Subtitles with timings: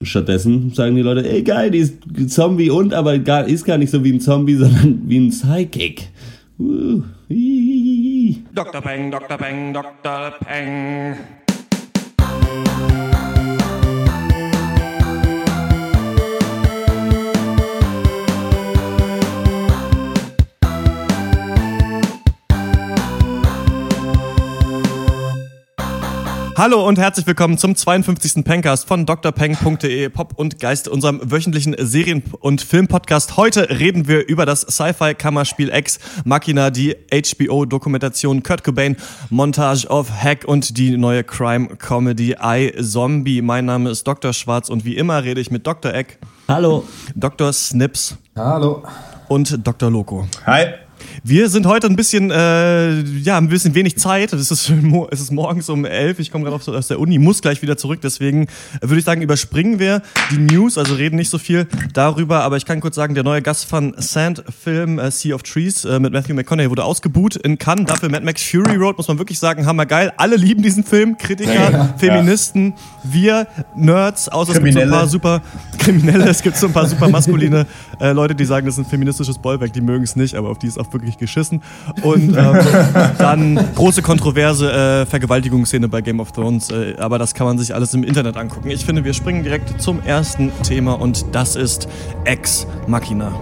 [0.00, 1.96] Stattdessen sagen die Leute, ey geil, die ist
[2.28, 6.08] Zombie und, aber gar, ist gar nicht so wie ein Zombie, sondern wie ein Psychic.
[6.60, 7.02] Uh,
[8.54, 8.80] Dr.
[8.80, 9.36] Peng, Dr.
[9.36, 10.34] Peng, Dr.
[10.38, 11.16] Peng.
[26.58, 28.44] Hallo und herzlich willkommen zum 52.
[28.44, 33.36] Pencast von drpeng.de Pop und Geist, unserem wöchentlichen Serien- und Filmpodcast.
[33.36, 38.96] Heute reden wir über das Sci-Fi-Kammerspiel X Machina, die HBO-Dokumentation Kurt Cobain,
[39.30, 43.40] Montage of Hack und die neue Crime-Comedy I Zombie.
[43.40, 44.32] Mein Name ist Dr.
[44.32, 45.94] Schwarz und wie immer rede ich mit Dr.
[45.94, 46.18] Eck.
[46.48, 46.82] Hallo.
[47.14, 47.52] Dr.
[47.52, 48.18] Snips.
[48.34, 48.82] Hallo.
[49.28, 49.92] Und Dr.
[49.92, 50.26] Loco.
[50.44, 50.74] Hi.
[51.24, 54.32] Wir sind heute ein bisschen, äh, ja, ein bisschen wenig Zeit.
[54.32, 54.72] Es ist,
[55.10, 56.18] es ist morgens um elf.
[56.18, 58.00] Ich komme gerade aus der Uni, muss gleich wieder zurück.
[58.02, 58.46] Deswegen
[58.80, 62.42] würde ich sagen, überspringen wir die News, also reden nicht so viel darüber.
[62.42, 65.98] Aber ich kann kurz sagen, der neue Gast von Sand-Film äh, Sea of Trees äh,
[65.98, 67.86] mit Matthew McConaughey wurde ausgebuht in Cannes.
[67.86, 70.12] Dafür Mad Max Fury Road, muss man wirklich sagen, hammergeil.
[70.16, 71.16] Alle lieben diesen Film.
[71.18, 73.12] Kritiker, ja, Feministen, ja.
[73.12, 75.42] wir Nerds, außer es gibt so ein paar super
[75.78, 77.66] Kriminelle, es gibt so ein paar super maskuline
[78.00, 79.72] äh, Leute, die sagen, das ist ein feministisches Bollwerk.
[79.72, 81.62] Die mögen es nicht, aber auf die ist auch wirklich geschissen.
[82.02, 82.58] Und ähm,
[83.18, 86.70] dann große kontroverse äh, Vergewaltigungsszene bei Game of Thrones.
[86.70, 88.70] Äh, aber das kann man sich alles im Internet angucken.
[88.70, 91.88] Ich finde, wir springen direkt zum ersten Thema und das ist
[92.24, 93.32] Ex Machina.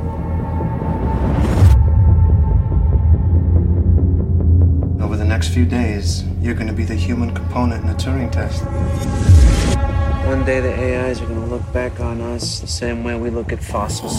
[5.01, 8.31] Over the next few days, you're going to be the human component in the Turing
[8.31, 8.63] test.
[10.27, 13.31] One day the AIs are going to look back on us the same way we
[13.31, 14.17] look at fossils.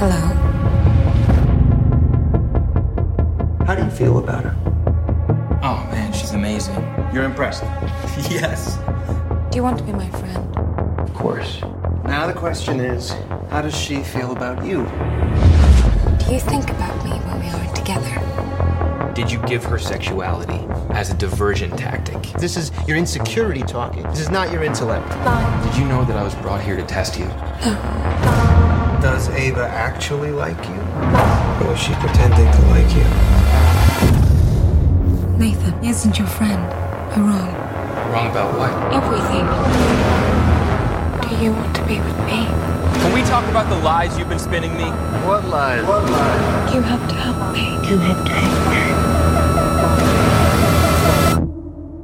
[0.00, 0.14] Hello.
[3.66, 4.54] How do you feel about her?
[5.60, 6.76] Oh man, she's amazing.
[7.12, 7.64] You're impressed?
[8.30, 8.76] yes.
[9.50, 10.56] Do you want to be my friend?
[11.00, 11.62] Of course.
[12.04, 13.10] Now the question is,
[13.50, 14.84] how does she feel about you?
[16.24, 19.12] Do you think about me when we aren't together?
[19.16, 22.22] Did you give her sexuality as a diversion tactic?
[22.38, 24.04] This is your insecurity talking.
[24.04, 25.08] This is not your intellect.
[25.64, 27.28] Did you know that I was brought here to test you?
[29.00, 30.74] Does Ava actually like you?
[31.64, 33.04] Or is she pretending to like you?
[35.38, 36.60] Nathan isn't your friend.
[37.12, 37.54] I'm wrong.
[38.12, 38.72] Wrong about what?
[38.92, 39.46] Everything.
[41.22, 42.46] Do you want to be with me?
[43.00, 44.90] Can we talk about the lies you've been spinning me?
[45.26, 45.84] What lies?
[45.86, 46.74] What lies?
[46.74, 47.70] You have to help me.
[47.88, 48.78] You have to help me.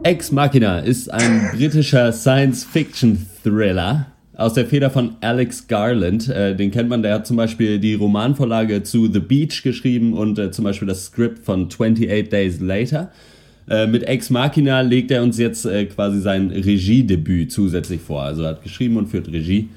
[0.04, 4.06] Ex Machina ist ein britischer Science-Fiction-Thriller
[4.37, 6.28] aus der Feder von Alex Garland.
[6.28, 10.39] Äh, den kennt man, der hat zum Beispiel die Romanvorlage zu The Beach geschrieben und
[10.39, 13.11] äh, zum Beispiel das Skript von 28 Days Later.
[13.69, 18.22] Äh, mit Ex Machina legt er uns jetzt äh, quasi sein Regiedebüt zusätzlich vor.
[18.22, 19.69] Also er hat geschrieben und führt Regie.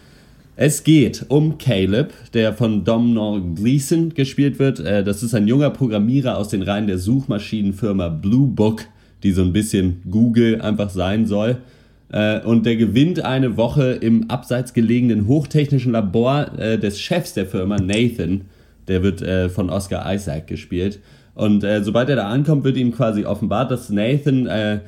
[0.59, 4.79] Es geht um Caleb, der von Domhnall Gleeson gespielt wird.
[4.79, 8.85] Äh, das ist ein junger Programmierer aus den Reihen der Suchmaschinenfirma Blue Book,
[9.23, 11.57] die so ein bisschen Google einfach sein soll.
[12.09, 17.45] Äh, und der gewinnt eine Woche im abseits gelegenen hochtechnischen Labor äh, des Chefs der
[17.45, 18.45] Firma, Nathan.
[18.87, 20.99] Der wird äh, von Oscar Isaac gespielt.
[21.35, 24.79] Und äh, sobald er da ankommt, wird ihm quasi offenbart, dass Nathan äh,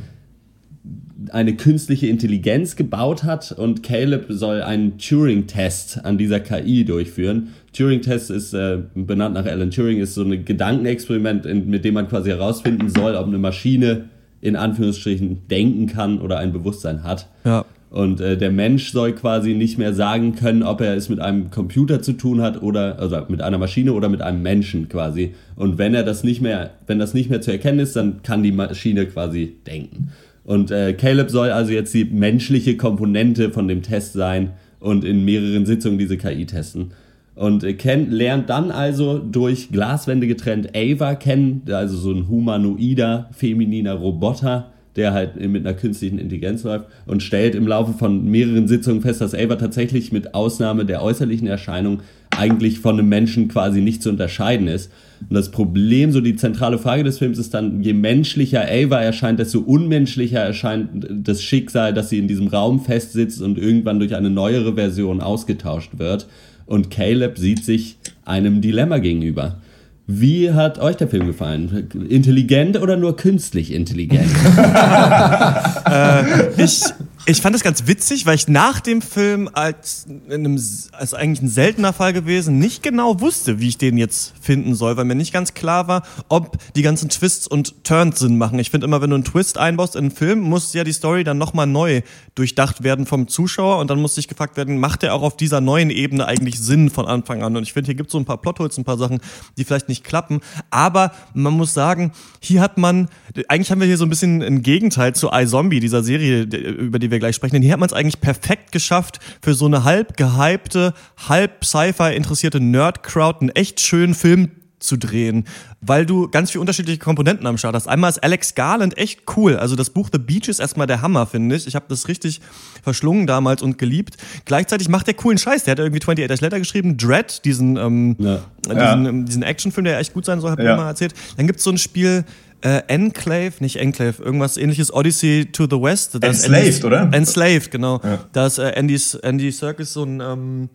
[1.31, 7.50] eine künstliche Intelligenz gebaut hat und Caleb soll einen Turing-Test an dieser KI durchführen.
[7.74, 12.07] Turing-Test ist äh, benannt nach Alan Turing, ist so ein Gedankenexperiment, in, mit dem man
[12.07, 14.06] quasi herausfinden soll, ob eine Maschine
[14.41, 17.27] in Anführungsstrichen denken kann oder ein Bewusstsein hat.
[17.45, 17.66] Ja.
[17.89, 21.50] Und äh, der Mensch soll quasi nicht mehr sagen können, ob er es mit einem
[21.50, 25.33] Computer zu tun hat oder also mit einer Maschine oder mit einem Menschen quasi.
[25.55, 28.44] Und wenn er das nicht mehr, wenn das nicht mehr zu erkennen ist, dann kann
[28.44, 30.11] die Maschine quasi denken.
[30.44, 35.25] Und äh, Caleb soll also jetzt die menschliche Komponente von dem Test sein und in
[35.25, 36.91] mehreren Sitzungen diese KI testen.
[37.39, 43.29] Und äh, Ken lernt dann also durch Glaswände getrennt Ava kennen, also so ein humanoider,
[43.31, 48.68] femininer Roboter, der halt mit einer künstlichen Intelligenz läuft und stellt im Laufe von mehreren
[48.68, 52.01] Sitzungen fest, dass Ava tatsächlich mit Ausnahme der äußerlichen Erscheinung
[52.36, 54.91] eigentlich von einem Menschen quasi nicht zu unterscheiden ist.
[55.21, 59.39] Und das Problem, so die zentrale Frage des Films ist dann, je menschlicher Ava erscheint,
[59.39, 64.30] desto unmenschlicher erscheint das Schicksal, dass sie in diesem Raum festsitzt und irgendwann durch eine
[64.30, 66.27] neuere Version ausgetauscht wird.
[66.69, 69.60] Und Caleb sieht sich einem Dilemma gegenüber.
[70.06, 71.89] Wie hat euch der Film gefallen?
[72.10, 74.30] Intelligent oder nur künstlich intelligent?
[75.92, 76.83] äh, ich
[77.25, 80.56] Ich fand das ganz witzig, weil ich nach dem Film als, in einem,
[80.94, 84.98] als eigentlich ein seltener Fall gewesen nicht genau wusste, wie ich den jetzt finden soll,
[84.98, 88.57] weil mir nicht ganz klar war, ob die ganzen Twists und Turns Sinn machen.
[88.57, 91.24] Ich finde immer, wenn du einen Twist einbaust in einen Film, muss ja die Story
[91.24, 92.01] dann nochmal neu
[92.36, 95.62] durchdacht werden vom Zuschauer und dann muss sich gefragt werden, macht der auch auf dieser
[95.62, 97.56] neuen Ebene eigentlich Sinn von Anfang an?
[97.57, 99.19] Und ich finde, hier gibt es so ein paar Plotholes, ein paar Sachen,
[99.57, 100.39] die vielleicht nicht klappen,
[100.72, 103.10] aber man muss sagen, hier hat man,
[103.50, 107.08] eigentlich haben wir hier so ein bisschen ein Gegenteil zu iZombie, dieser Serie, über die
[107.11, 110.17] wir gleich sprechen, denn hier hat man es eigentlich perfekt geschafft, für so eine halb
[110.17, 110.94] gehypte,
[111.27, 115.44] halb Sci-Fi interessierte Nerd-Crowd einen echt schönen Film zu drehen,
[115.81, 117.88] weil du ganz viele unterschiedliche Komponenten am Start hast.
[117.88, 119.57] Einmal ist Alex Garland echt cool.
[119.57, 121.67] Also das Buch The Beach ist erstmal der Hammer, finde ich.
[121.67, 122.39] Ich habe das richtig
[122.81, 124.15] verschlungen damals und geliebt.
[124.45, 125.65] Gleichzeitig macht der coolen Scheiß.
[125.65, 128.39] Der hat irgendwie 28 Days Later geschrieben, Dread, diesen, ähm, Ja.
[128.65, 128.94] diesen, Ja.
[129.09, 130.77] ähm, diesen Actionfilm, der echt gut sein soll, hab ich Ja.
[130.77, 131.13] mal erzählt.
[131.35, 132.23] Dann gibt's so ein Spiel,
[132.61, 136.15] äh, Enclave, nicht Enclave, irgendwas ähnliches, Odyssey to the West.
[136.15, 137.09] Enslaved, Andy- oder?
[137.11, 138.01] Enslaved, genau.
[138.03, 138.19] Ja.
[138.31, 140.69] Da ist äh, Andy, Andy Serkis so ein, ähm,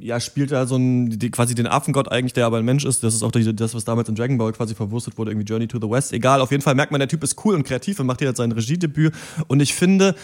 [0.00, 3.02] ja, spielt da so ein, die, quasi den Affengott eigentlich, der aber ein Mensch ist.
[3.02, 5.68] Das ist auch die, das, was damals in Dragon Ball quasi verwurstet wurde, irgendwie Journey
[5.68, 6.12] to the West.
[6.12, 8.28] Egal, auf jeden Fall merkt man, der Typ ist cool und kreativ und macht hier
[8.28, 9.14] jetzt sein Regiedebüt.
[9.46, 10.14] Und ich finde,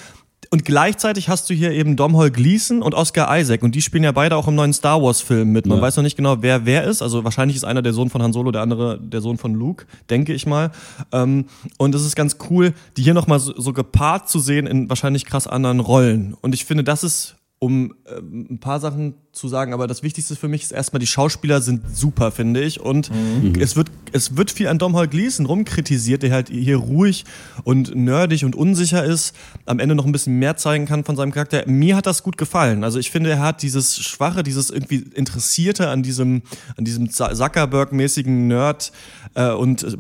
[0.55, 4.13] und gleichzeitig hast du hier eben Domhnall Gleeson und Oscar Isaac und die spielen ja
[4.13, 5.67] beide auch im neuen Star Wars Film mit.
[5.67, 5.83] Man Ja.
[5.83, 7.03] weiß noch nicht genau, wer wer ist.
[7.03, 9.87] Also wahrscheinlich ist einer der Sohn von Han Solo, der andere der Sohn von Luke,
[10.11, 10.71] denke ich mal.
[11.11, 11.47] Ähm,
[11.77, 15.25] und es ist ganz cool, die hier nochmal so, so gepaart zu sehen in wahrscheinlich
[15.27, 16.35] krass anderen Rollen.
[16.41, 20.37] Und ich finde, das ist um ähm, ein paar Sachen zu sagen, aber das Wichtigste
[20.37, 22.81] für mich ist erstmal, die Schauspieler sind super, finde ich.
[22.81, 23.11] Und
[23.59, 27.25] es, wird, es wird viel an Domhnall Gleeson rumkritisiert, der halt hier ruhig
[27.65, 29.35] und nerdig und unsicher ist,
[29.67, 31.65] am Ende noch ein bisschen mehr zeigen kann von seinem Charakter.
[31.67, 32.85] Mir hat das gut gefallen.
[32.85, 36.43] Also ich finde, er hat dieses Schwache, dieses irgendwie Interessierte an diesem,
[36.77, 38.93] an diesem Zuckerberg-mäßigen Nerd
[39.35, 39.97] äh, und äh,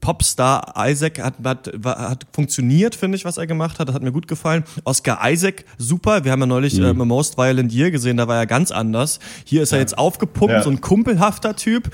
[0.00, 3.88] Popstar Isaac hat, hat, hat funktioniert, finde ich, was er gemacht hat.
[3.88, 4.64] Das hat mir gut gefallen.
[4.84, 6.24] Oscar Isaac, super.
[6.24, 9.18] Wir haben ja neulich äh, Most Violent Year gesehen, da war er ganz anders.
[9.44, 10.62] Hier ist er jetzt aufgepumpt, Ja.
[10.62, 11.90] so ein kumpelhafter Typ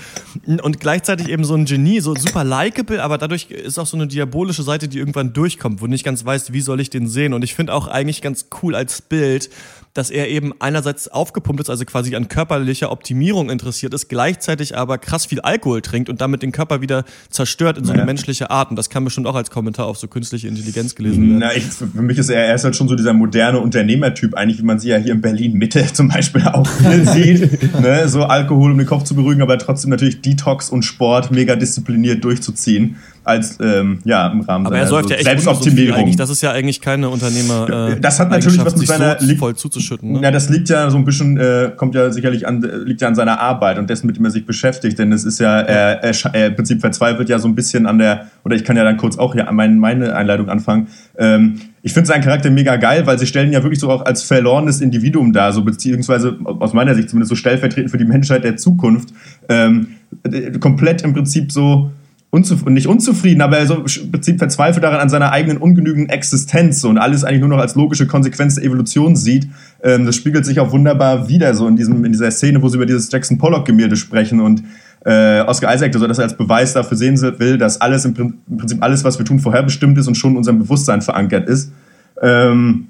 [0.46, 4.06] und gleichzeitig eben so ein Genie, so super likable, aber dadurch ist auch so eine
[4.06, 7.34] diabolische Seite, die irgendwann durchkommt, wo du nicht ganz weißt, wie soll ich den sehen.
[7.34, 9.50] Und ich finde auch eigentlich ganz cool als Bild,
[9.96, 14.98] dass er eben einerseits aufgepumpt ist, also quasi an körperlicher Optimierung interessiert ist, gleichzeitig aber
[14.98, 18.06] krass viel Alkohol trinkt und damit den Körper wieder zerstört in so eine Ja.
[18.06, 18.70] menschliche Art.
[18.70, 21.38] Und das kann bestimmt auch als Kommentar auf so künstliche Intelligenz gelesen werden.
[21.38, 24.58] Na, ich, für mich ist er, er ist halt schon so dieser moderne Unternehmertyp, eigentlich,
[24.58, 26.66] wie man sie ja hier in Berlin Mitte zum Beispiel auch
[27.14, 27.80] sieht.
[27.80, 28.08] ne?
[28.08, 32.22] So Alkohol, um den Kopf zu beruhigen, aber trotzdem natürlich Detox und Sport mega diszipliniert
[32.24, 32.96] durchzuziehen.
[33.26, 35.98] Als, ähm, ja, im Rahmen Aber er säuft so ja echt Selbstoptimierung.
[35.98, 36.14] eigentlich.
[36.14, 37.90] Das ist ja eigentlich keine Unternehmer.
[37.90, 40.12] Äh, Das hat natürlich was mit seiner- so voll zuzuschütten.
[40.12, 40.20] Ne?
[40.22, 43.16] Ja, das liegt ja so ein bisschen, äh, kommt ja sicherlich an, liegt ja an
[43.16, 45.00] seiner Arbeit und dessen, mit dem er sich beschäftigt.
[45.00, 47.98] Denn es ist ja, er, er, er im Prinzip verzweifelt ja so ein bisschen an
[47.98, 50.86] der, oder ich kann ja dann kurz auch hier mein, meine Einleitung anfangen.
[51.18, 54.04] Ähm, ich finde seinen Charakter mega geil, weil sie stellen ihn ja wirklich so auch
[54.04, 58.44] als verlorenes Individuum dar, so beziehungsweise aus meiner Sicht zumindest so stellvertretend für die Menschheit
[58.44, 59.08] der Zukunft.
[59.48, 59.88] Ähm,
[60.22, 61.90] äh, komplett im Prinzip so
[62.36, 66.88] unzuf nicht unzufrieden, aber so im Prinzip verzweifelt daran an seiner eigenen ungenügenden Existenz so,
[66.88, 69.48] und alles eigentlich nur noch als logische Konsequenz der Evolution sieht.
[69.82, 72.76] Ähm, das spiegelt sich auch wunderbar wieder so in, diesem, in dieser Szene, wo sie
[72.76, 74.62] über dieses Jackson Pollock-Gemälde sprechen und
[75.04, 79.02] äh, Oscar Isaac so das als Beweis dafür sehen will, dass alles im Prinzip alles,
[79.04, 81.72] was wir tun, vorherbestimmt ist und schon in unserem Bewusstsein verankert ist.
[82.20, 82.88] Ähm,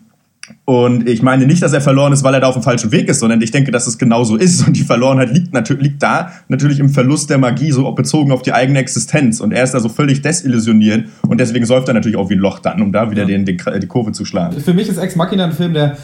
[0.64, 3.08] und ich meine nicht, dass er verloren ist, weil er da auf dem falschen Weg
[3.08, 4.66] ist, sondern ich denke, dass es genauso ist.
[4.66, 8.42] Und die Verlorenheit liegt, natürlich liegt da natürlich im Verlust der Magie, so bezogen auf
[8.42, 9.40] die eigene Existenz.
[9.40, 11.06] Und er ist da so völlig desillusioniert.
[11.28, 13.56] Und deswegen säuft er natürlich auch wie ein Loch dann, um da wieder den, den,
[13.56, 14.60] die Kurve zu schlagen.
[14.60, 15.96] Für mich ist Ex Machina ein Film, der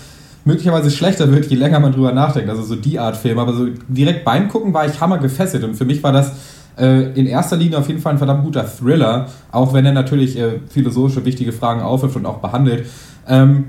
[0.45, 2.51] möglicherweise schlechter wird, je länger man drüber nachdenkt.
[2.51, 3.39] Also so die Art Film.
[3.39, 5.63] Aber so direkt beim Gucken war ich hammer gefesselt.
[5.65, 6.33] Und für mich war das
[6.79, 10.39] äh, in erster Linie auf jeden Fall ein verdammt guter Thriller, auch wenn er natürlich
[10.39, 12.87] äh, philosophische, wichtige Fragen aufwirft und auch behandelt.
[13.29, 13.65] Ähm,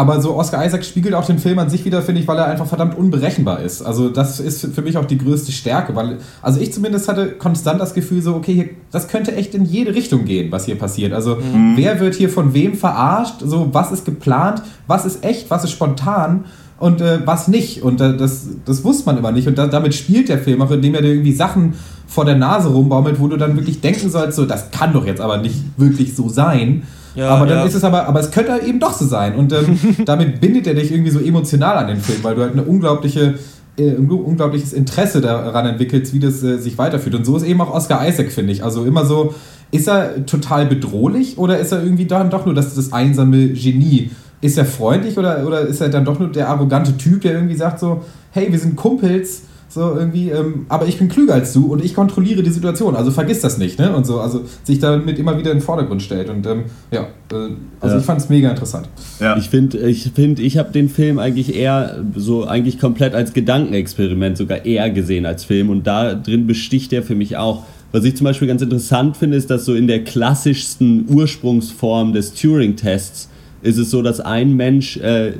[0.00, 2.46] aber so Oscar Isaac spiegelt auch den Film an sich wieder, finde ich, weil er
[2.46, 3.82] einfach verdammt unberechenbar ist.
[3.82, 7.78] Also das ist für mich auch die größte Stärke, weil, also ich zumindest hatte konstant
[7.78, 11.12] das Gefühl so, okay, hier, das könnte echt in jede Richtung gehen, was hier passiert.
[11.12, 11.36] Also
[11.76, 15.72] wer wird hier von wem verarscht, so was ist geplant, was ist echt, was ist
[15.72, 16.46] spontan
[16.78, 17.82] und äh, was nicht.
[17.82, 19.48] Und äh, das, das wusste man immer nicht.
[19.48, 21.74] Und da, damit spielt der Film auch, indem er dir irgendwie Sachen
[22.06, 25.20] vor der Nase rumbaumelt, wo du dann wirklich denken sollst, so, das kann doch jetzt
[25.20, 26.84] aber nicht wirklich so sein.
[27.14, 27.64] Ja, aber dann ja.
[27.64, 29.34] ist es aber, aber es könnte eben doch so sein.
[29.34, 32.52] Und ähm, damit bindet er dich irgendwie so emotional an den Film, weil du halt
[32.52, 33.34] eine unglaubliche,
[33.76, 37.14] äh, ein unglaubliches Interesse daran entwickelst, wie das äh, sich weiterführt.
[37.14, 38.62] Und so ist eben auch Oscar Isaac, finde ich.
[38.62, 39.34] Also immer so,
[39.72, 44.10] ist er total bedrohlich oder ist er irgendwie dann doch nur das, das einsame Genie?
[44.40, 47.56] Ist er freundlich oder, oder ist er dann doch nur der arrogante Typ, der irgendwie
[47.56, 48.02] sagt so,
[48.32, 51.94] hey, wir sind Kumpels, So irgendwie, ähm, aber ich bin klüger als du und ich
[51.94, 53.94] kontrolliere die Situation, also vergiss das nicht, ne?
[53.94, 56.28] Und so, also sich damit immer wieder in den Vordergrund stellt.
[56.28, 57.50] Und ähm, ja, äh,
[57.80, 58.00] also Ja.
[58.00, 58.88] ich fand es mega interessant.
[59.20, 59.36] Ja.
[59.36, 64.36] Ich finde, ich, find, ich habe den Film eigentlich eher so eigentlich komplett als Gedankenexperiment
[64.36, 67.62] sogar eher gesehen als Film und da drin besticht er für mich auch.
[67.92, 72.34] Was ich zum Beispiel ganz interessant finde, ist, dass so in der klassischsten Ursprungsform des
[72.34, 73.28] Turing-Tests
[73.62, 75.32] ist es so, dass ein Mensch äh,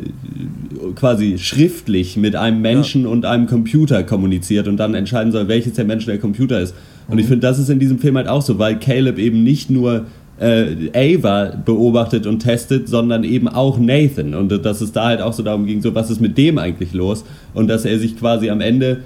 [0.95, 5.85] quasi schriftlich mit einem Menschen und einem Computer kommuniziert und dann entscheiden soll, welches der
[5.85, 6.75] Mensch der Computer ist.
[7.09, 9.71] Und ich finde, das ist in diesem Film halt auch so, weil Caleb eben nicht
[9.71, 10.07] nur
[10.39, 14.35] äh, Ava beobachtet und testet, sondern eben auch Nathan.
[14.35, 16.93] Und dass es da halt auch so darum ging, so was ist mit dem eigentlich
[16.93, 17.25] los?
[17.55, 18.99] Und dass er sich quasi am Ende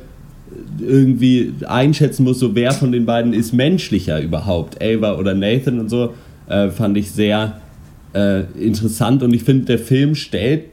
[0.81, 5.89] irgendwie einschätzen muss, so wer von den beiden ist menschlicher überhaupt, Ava oder Nathan und
[5.89, 6.15] so,
[6.49, 7.61] äh, fand ich sehr
[8.15, 9.23] äh, interessant.
[9.23, 10.65] Und ich finde, der Film stellt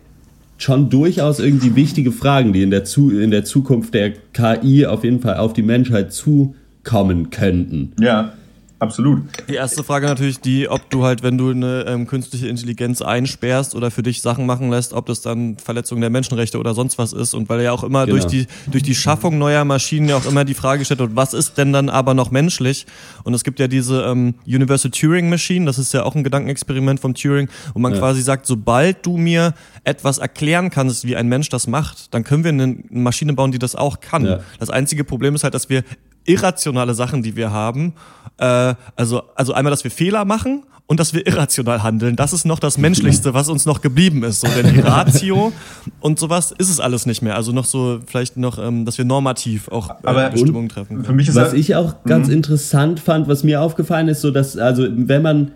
[0.58, 5.04] schon durchaus irgendwie wichtige Fragen, die in der, Zu in der Zukunft der KI auf
[5.04, 7.94] jeden Fall auf die Menschheit zukommen könnten.
[8.00, 8.34] Ja,
[8.82, 9.22] absolut.
[9.48, 13.76] Die erste Frage natürlich die, ob du halt, wenn du eine ähm, künstliche Intelligenz einsperrst
[13.76, 17.14] oder für dich Sachen machen lässt, ob das dann Verletzung der Menschenrechte oder sonst was
[17.14, 17.34] ist.
[17.34, 18.18] Und weil ja auch immer Genau.
[18.18, 21.34] durch, die, durch die Schaffung neuer Maschinen ja auch immer die Frage gestellt wird, was
[21.34, 22.86] ist denn dann aber noch menschlich?
[23.24, 27.00] Und es gibt ja diese ähm, Universal Turing Machine, das ist ja auch ein Gedankenexperiment
[27.00, 28.00] von Turing, wo man Ja.
[28.00, 32.44] quasi sagt, sobald du mir etwas erklären kannst, wie ein Mensch das macht, dann können
[32.44, 34.26] wir eine Maschine bauen, die das auch kann.
[34.26, 34.40] Ja.
[34.60, 35.84] Das einzige Problem ist halt, dass wir
[36.26, 37.94] irrationale Sachen, die wir haben,
[38.38, 42.16] äh, also, also einmal, dass wir Fehler machen und dass wir irrational handeln.
[42.18, 44.42] Das ist noch das Menschlichste, was uns noch geblieben ist.
[44.42, 45.54] So, denn die Ratio
[46.02, 47.36] und sowas ist es alles nicht mehr.
[47.36, 51.06] Also noch so, vielleicht noch, ähm, dass wir normativ auch äh, Aber- Bestimmungen treffen.
[51.06, 54.58] Für mich ist Was ich auch ganz interessant fand, was mir aufgefallen ist, so dass,
[54.58, 55.52] also wenn man,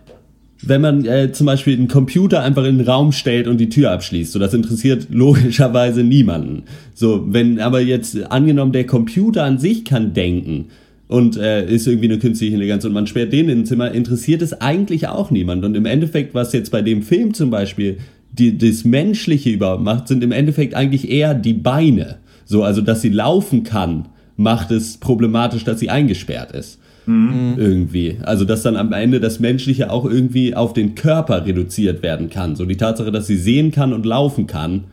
[0.62, 3.92] wenn man äh, zum Beispiel einen Computer einfach in den Raum stellt und die Tür
[3.92, 6.64] abschließt, so das interessiert logischerweise niemanden.
[6.94, 10.66] So, wenn aber jetzt angenommen, der Computer an sich kann denken
[11.08, 14.42] und äh, ist irgendwie eine künstliche Intelligenz und man sperrt den in ein Zimmer, interessiert
[14.42, 15.66] es eigentlich auch niemand.
[15.66, 17.98] Und im Endeffekt, was jetzt bei dem Film zum Beispiel
[18.32, 22.18] die, das Menschliche überhaupt macht, sind im Endeffekt eigentlich eher die Beine.
[22.46, 24.08] So, also dass sie laufen kann,
[24.38, 26.80] macht es problematisch, dass sie eingesperrt ist.
[27.08, 28.18] Irgendwie.
[28.24, 32.56] Also, dass dann am Ende das Menschliche auch irgendwie auf den Körper reduziert werden kann.
[32.56, 34.86] So die Tatsache, dass sie sehen kann und laufen kann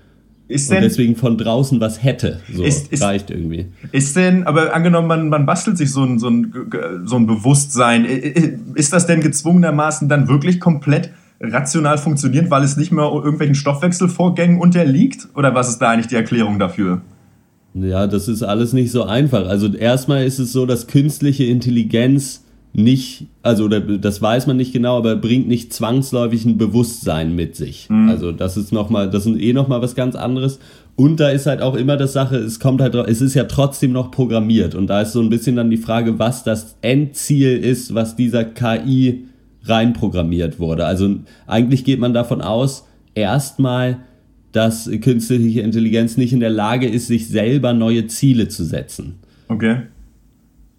[0.49, 2.41] ist und denn, deswegen von draußen was hätte.
[2.53, 3.67] So Ist- ist- reicht irgendwie.
[3.93, 6.53] Ist denn, aber angenommen, man, man bastelt sich so ein, so, ein,
[7.05, 8.05] so ein Bewusstsein,
[8.75, 14.59] ist das denn gezwungenermaßen dann wirklich komplett rational funktioniert, weil es nicht mehr irgendwelchen Stoffwechselvorgängen
[14.61, 15.29] unterliegt?
[15.35, 17.01] Oder was ist da eigentlich die Erklärung dafür?
[17.75, 19.47] Ja, das ist alles nicht so einfach.
[19.47, 24.97] Also erstmal ist es so, dass künstliche Intelligenz nicht, also das weiß man nicht genau,
[24.97, 27.89] aber bringt nicht zwangsläufig ein Bewusstsein mit sich.
[28.09, 30.59] Also das ist noch mal, das ist eh noch mal was ganz anderes.
[30.97, 33.93] Und da ist halt auch immer das Sache, es kommt halt, es ist ja trotzdem
[33.93, 37.95] noch programmiert und da ist so ein bisschen dann die Frage, was das Endziel ist,
[37.95, 39.27] was dieser KI
[39.65, 40.85] reinprogrammiert wurde.
[40.87, 44.01] Also eigentlich geht man davon aus, erstmal,
[44.53, 49.15] dass künstliche Intelligenz nicht in der Lage ist, sich selber neue Ziele zu setzen,
[49.49, 49.83] Okay.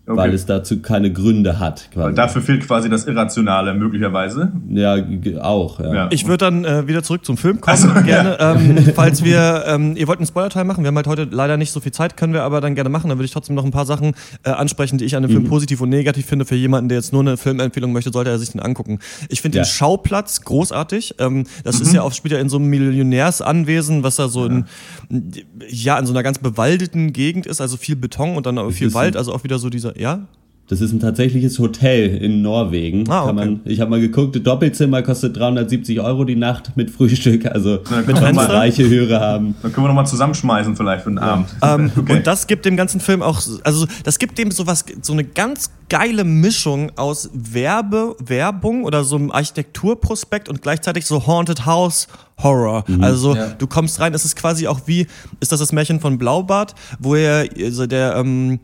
[0.05, 0.17] Okay.
[0.17, 1.89] weil es dazu keine Gründe hat.
[1.91, 2.15] Quasi.
[2.15, 4.51] Dafür fehlt quasi das Irrationale möglicherweise.
[4.69, 4.97] ja,
[5.41, 5.79] auch.
[5.79, 5.93] Ja.
[5.93, 6.07] Ja.
[6.11, 7.77] Ich würde dann äh, wieder zurück zum Film kommen.
[7.77, 11.27] So, gerne, ähm, falls wir, ähm, ihr wollt einen Spoiler-Teil machen, wir haben halt heute
[11.31, 13.09] leider nicht so viel Zeit, können wir aber dann gerne machen.
[13.09, 15.35] Dann würde ich trotzdem noch ein paar Sachen äh, ansprechen, die ich an dem Mhm.
[15.35, 16.45] Film positiv und negativ finde.
[16.45, 18.99] Für jemanden, der jetzt nur eine Filmempfehlung möchte, sollte er sich den angucken.
[19.29, 19.63] Ich finde Ja.
[19.63, 21.15] den Schauplatz großartig.
[21.19, 21.81] Ähm, das Mhm.
[21.83, 24.65] ist ja auch, ja in so einem Millionärsanwesen, was da so in,
[25.69, 28.93] ja, in so einer ganz bewaldeten Gegend ist, also viel Beton und dann aber viel
[28.93, 30.19] Wald, also auch wieder so dieser, ja?
[30.69, 33.03] Das ist ein tatsächliches Hotel in Norwegen.
[33.09, 33.47] Ah, Kann okay.
[33.49, 37.45] man, ich habe mal geguckt, Doppelzimmer kostet 370 Euro die Nacht mit Frühstück.
[37.45, 39.55] Also können mit wir wenn mal- reiche Hörer haben.
[39.61, 41.49] Dann können wir nochmal zusammenschmeißen vielleicht für den Abend.
[41.61, 42.13] Ähm, Okay.
[42.17, 45.69] Und das gibt dem ganzen Film auch, also das gibt dem sowas, so eine ganz
[45.89, 52.07] geile Mischung aus Werbe, Werbung oder so einem Architekturprospekt und gleichzeitig so Haunted House
[52.41, 52.83] Horror.
[53.01, 53.47] Also Ja.
[53.49, 55.07] du kommst rein, es ist quasi auch wie,
[55.41, 58.59] ist das das Märchen von Blaubart, wo er, also der, ähm,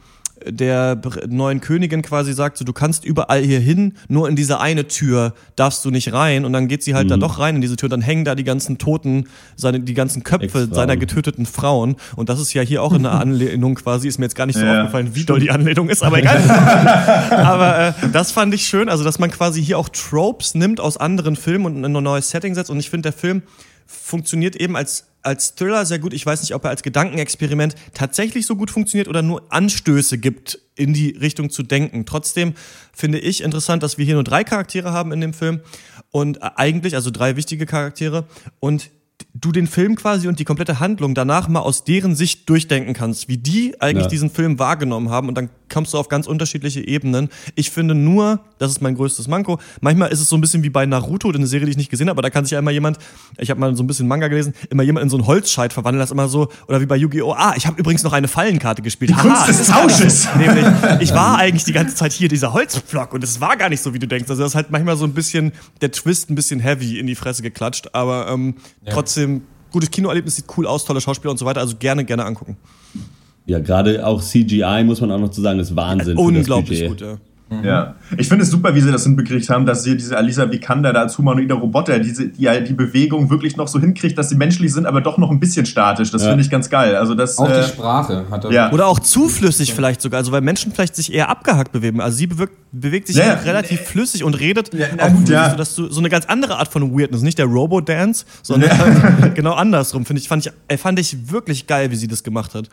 [0.45, 4.87] der neuen Königin quasi sagt, so, du kannst überall hier hin, nur in diese eine
[4.87, 6.45] Tür darfst du nicht rein.
[6.45, 8.43] Und dann geht sie halt da doch rein in diese Tür, dann hängen da die
[8.43, 10.73] ganzen Toten, seine, die ganzen Köpfe Ex-Frauen.
[10.73, 11.95] seiner getöteten Frauen.
[12.15, 14.57] Und das ist ja hier auch in der Anlehnung quasi, ist mir jetzt gar nicht
[14.57, 16.37] so Ja, aufgefallen, wie doll die Anlehnung ist, aber egal.
[17.31, 20.97] aber äh, das fand ich schön, also dass man quasi hier auch Tropes nimmt aus
[20.97, 22.69] anderen Filmen und in ein neues Setting setzt.
[22.69, 23.43] Und ich finde, der Film
[23.85, 26.13] funktioniert eben als, als Thriller sehr gut.
[26.13, 30.59] Ich weiß nicht, ob er als Gedankenexperiment tatsächlich so gut funktioniert oder nur Anstöße gibt,
[30.75, 32.05] in die Richtung zu denken.
[32.05, 32.53] Trotzdem
[32.93, 35.61] finde ich interessant, dass wir hier nur drei Charaktere haben in dem Film
[36.11, 38.25] und eigentlich, also drei wichtige Charaktere
[38.59, 38.89] und
[39.33, 43.27] du den Film quasi und die komplette Handlung danach mal aus deren Sicht durchdenken kannst,
[43.27, 44.09] wie die eigentlich Ja.
[44.09, 47.29] diesen Film wahrgenommen haben und dann kommst du auf ganz unterschiedliche Ebenen.
[47.55, 50.69] Ich finde nur, das ist mein größtes Manko, manchmal ist es so ein bisschen wie
[50.69, 52.71] bei Naruto, eine Serie, die ich nicht gesehen habe, aber da kann sich ja immer
[52.71, 52.97] jemand,
[53.37, 55.99] ich habe mal so ein bisschen Manga gelesen, immer jemand in so einen Holzscheit verwandeln,
[55.99, 57.33] das immer so, oder wie bei Yu-Gi-Oh!
[57.33, 59.11] Ah, ich habe übrigens noch eine Fallenkarte gespielt.
[59.11, 60.27] Die Kunst des Tausches.
[60.37, 60.65] Nämlich,
[60.99, 63.93] ich war eigentlich die ganze Zeit hier, dieser Holzpflock, und es war gar nicht so,
[63.93, 64.29] wie du denkst.
[64.29, 67.15] Also das ist halt manchmal so ein bisschen, der Twist ein bisschen heavy in die
[67.15, 68.55] Fresse geklatscht, aber ähm,
[68.89, 72.57] trotzdem, gutes Kinoerlebnis, sieht cool aus, tolle Schauspieler und so weiter, also gerne, gerne angucken.
[73.49, 76.17] Ja, gerade auch CGI, muss man auch noch zu sagen, ist Wahnsinn.
[76.17, 77.17] Unglaublich gut, ja.
[77.63, 77.95] Ja.
[78.17, 81.01] Ich finde es super, wie sie das hinbekriegt haben, dass sie diese Alisa Vikander da
[81.01, 84.71] als humanoider Roboter, diese, die ja die Bewegung wirklich noch so hinkriegt, dass sie menschlich
[84.71, 86.11] sind, aber doch noch ein bisschen statisch.
[86.11, 86.29] Das Ja.
[86.29, 86.95] finde ich ganz geil.
[86.95, 88.51] Also das, Auch äh, die Sprache hat er.
[88.51, 88.71] ja.
[88.71, 92.01] Oder auch zuflüssig vielleicht sogar, also weil Menschen vielleicht sich eher abgehackt bewegen.
[92.01, 93.33] Also sie bewirkt, bewegt sich Ja, ja.
[93.33, 95.49] relativ flüssig und redet na auch ja.
[95.49, 99.53] so, dass du so eine ganz andere Art von Weirdness, nicht der Robo-Dance, sondern genau
[99.53, 100.05] andersrum.
[100.05, 102.69] Finde ich, fand ich, äh, fand ich wirklich geil, wie sie das gemacht hat.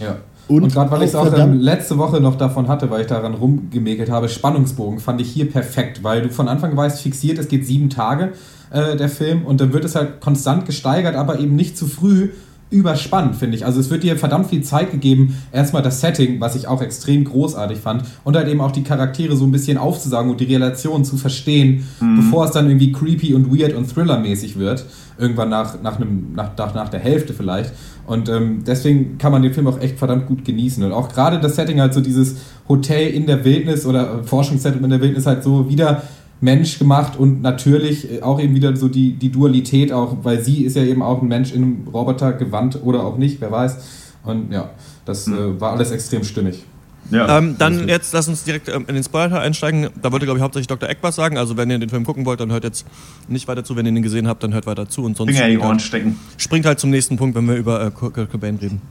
[0.00, 0.16] Ja.
[0.48, 3.06] Und Und, gerade weil ich es auch verdammt- letzte Woche noch davon hatte, weil ich
[3.06, 7.48] daran rumgemäkelt habe, Spannungsbogen fand ich hier perfekt, weil du von Anfang weißt, fixiert, es
[7.48, 8.32] geht sieben Tage,
[8.70, 12.30] äh, der Film, und dann wird es halt konstant gesteigert, aber eben nicht zu früh
[12.72, 13.64] überspannt, finde ich.
[13.64, 17.24] Also es wird dir verdammt viel Zeit gegeben, erstmal das Setting, was ich auch extrem
[17.24, 21.04] großartig fand, und halt eben auch die Charaktere so ein bisschen aufzusagen und die Relation
[21.04, 21.86] zu verstehen,
[22.16, 24.84] bevor es dann irgendwie creepy und weird und thrillermäßig wird.
[25.18, 27.72] Irgendwann nach, nach, einem, nach, nach, nach der Hälfte vielleicht.
[28.06, 30.82] Und ähm, deswegen kann man den Film auch echt verdammt gut genießen.
[30.82, 32.36] Und auch gerade das Setting halt so dieses
[32.68, 36.02] Hotel in der Wildnis oder Forschungszentrum in der Wildnis halt so wieder
[36.42, 40.76] menschgemacht und natürlich äh, auch eben wieder so die, die Dualität auch, weil sie ist
[40.76, 43.76] ja eben auch ein Mensch in einem Roboter gewandt oder auch nicht, wer weiß.
[44.24, 44.70] Und ja,
[45.04, 46.64] das äh, war alles extrem stimmig.
[47.10, 47.38] ja.
[47.38, 49.88] Ähm, dann jetzt lass uns direkt ähm, in den Spoiler einsteigen.
[50.00, 50.88] Da wollte, glaube ich, hauptsächlich Dr.
[50.88, 51.38] Eck was sagen.
[51.38, 52.86] Also wenn ihr den Film gucken wollt, dann hört jetzt
[53.28, 53.76] nicht weiter zu.
[53.76, 55.04] Wenn ihr ihn gesehen habt, dann hört weiter zu.
[55.04, 56.18] Und sonst Finger in die springt Ohren halt, stecken.
[56.38, 58.82] springt halt zum nächsten Punkt, wenn wir über äh, Kurt Cobain reden.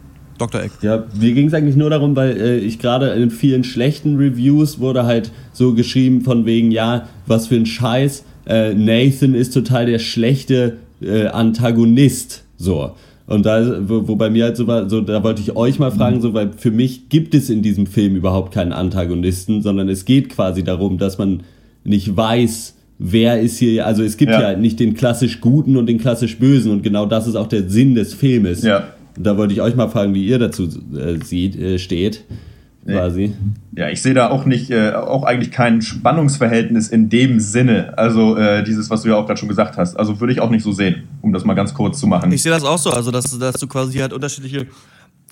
[0.41, 0.63] Dr.
[0.63, 0.71] Eck.
[0.81, 4.79] Ja, mir ging es eigentlich nur darum, weil äh, ich gerade in vielen schlechten Reviews
[4.79, 9.86] wurde halt so geschrieben von wegen, ja, was für ein Scheiß, äh, Nathan ist total
[9.86, 12.91] der schlechte äh, Antagonist, so.
[13.27, 15.91] Und da, wo, wo bei mir halt so war, so, da wollte ich euch mal
[15.91, 20.05] fragen, so, weil für mich gibt es in diesem Film überhaupt keinen Antagonisten, sondern es
[20.05, 21.43] geht quasi darum, dass man
[21.83, 24.51] nicht weiß, wer ist hier, also es gibt Ja.
[24.51, 27.69] ja, nicht den klassisch Guten und den klassisch Bösen und genau das ist auch der
[27.69, 28.63] Sinn des Filmes.
[28.63, 28.87] Ja.
[29.17, 30.63] Und Da wollte ich euch mal fragen, wie ihr dazu
[30.95, 32.24] äh, sieht, äh, steht,
[32.85, 33.33] quasi.
[33.75, 37.97] Ja, ich sehe da auch nicht, äh, auch eigentlich kein Spannungsverhältnis in dem Sinne.
[37.97, 39.95] Also äh, dieses, was du ja auch gerade schon gesagt hast.
[40.00, 42.31] Also würde ich auch nicht so sehen, um das mal ganz kurz zu machen.
[42.31, 44.67] Ich sehe das auch so, also dass, dass du quasi halt unterschiedliche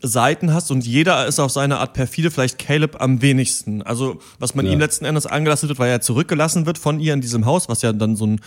[0.01, 3.81] Seiten hast und jeder ist auf seine Art perfide, vielleicht Caleb am wenigsten.
[3.81, 4.71] Also was man Ja.
[4.73, 7.81] ihm letzten Endes angelassen wird, weil er zurückgelassen wird von ihr in diesem Haus, was
[7.81, 8.39] ja dann so ein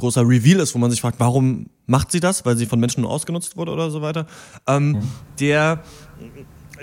[0.00, 2.44] großer Reveal ist, wo man sich fragt, warum macht sie das?
[2.44, 4.26] Weil sie von Menschen nur ausgenutzt wurde oder so weiter.
[4.66, 4.98] Ähm,
[5.38, 5.82] Der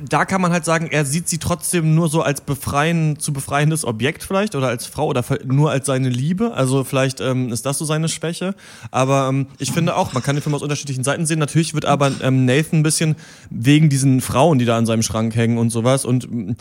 [0.04, 3.86] da kann man halt sagen, er sieht sie trotzdem nur so als befreien, zu befreiendes
[3.86, 6.54] Objekt vielleicht oder als Frau oder nur als seine Liebe.
[6.54, 8.54] Also vielleicht ähm, ist das so seine Schwäche.
[8.92, 11.40] Aber ähm, ich finde auch, man kann den Film aus unterschiedlichen Seiten sehen.
[11.40, 13.16] Natürlich wird aber ähm, Nathan ein bisschen
[13.50, 16.56] wegen diesen Frauen, die da an seinem Schrank hängen und sowas und ähm,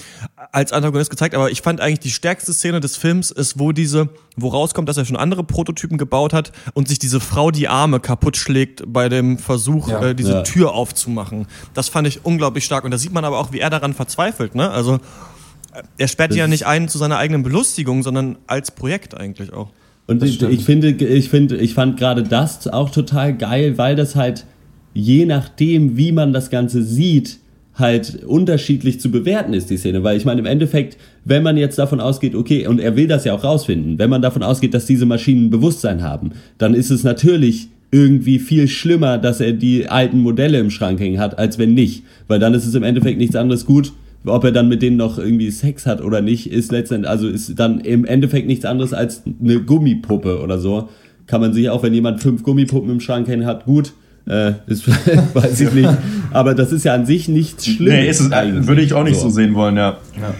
[0.52, 1.34] als Antagonist gezeigt.
[1.34, 4.96] Aber ich fand eigentlich die stärkste Szene des Films ist, wo diese, wo rauskommt, dass
[4.96, 9.08] er schon andere Prototypen gebaut hat und sich diese Frau die Arme kaputt schlägt bei
[9.08, 10.02] dem Versuch, Ja.
[10.02, 10.42] äh, diese Ja.
[10.42, 11.46] Tür aufzumachen.
[11.74, 12.84] Das fand ich unglaublich stark.
[12.84, 14.54] Und da sieht man aber auch, wie er daran verzweifelt.
[14.54, 14.70] Ne?
[14.70, 19.16] Also äh, er sperrt die ja nicht ein zu seiner eigenen Belustigung, sondern als Projekt
[19.16, 19.70] eigentlich auch.
[20.06, 24.14] Und ich, ich finde, ich finde, ich fand gerade das auch total geil, weil das
[24.14, 24.46] halt
[24.94, 27.38] je nachdem, wie man das Ganze sieht,
[27.74, 30.02] halt unterschiedlich zu bewerten ist, die Szene.
[30.02, 33.24] Weil ich meine, im Endeffekt, wenn man jetzt davon ausgeht, okay, und er will das
[33.24, 37.04] ja auch rausfinden, wenn man davon ausgeht, dass diese Maschinen Bewusstsein haben, dann ist es
[37.04, 41.74] natürlich irgendwie viel schlimmer, dass er die alten Modelle im Schrank hängen hat, als wenn
[41.74, 42.04] nicht.
[42.28, 43.92] Weil dann ist es im Endeffekt nichts anderes gut.
[44.24, 47.58] Ob er dann mit denen noch irgendwie Sex hat oder nicht, ist letztendlich, also ist
[47.58, 50.88] dann im Endeffekt nichts anderes als eine Gummipuppe oder so.
[51.28, 53.92] Kann man sich auch, wenn jemand fünf Gummipuppen im Schrank hängen hat, gut,
[54.28, 54.88] äh, ist,
[55.34, 55.90] weiß ich nicht.
[56.32, 57.94] Aber das ist ja an sich nichts Schlimmes.
[57.94, 58.66] nee, ist es, eigentlich.
[58.66, 59.98] würde ich auch nicht so, sehen wollen, ja.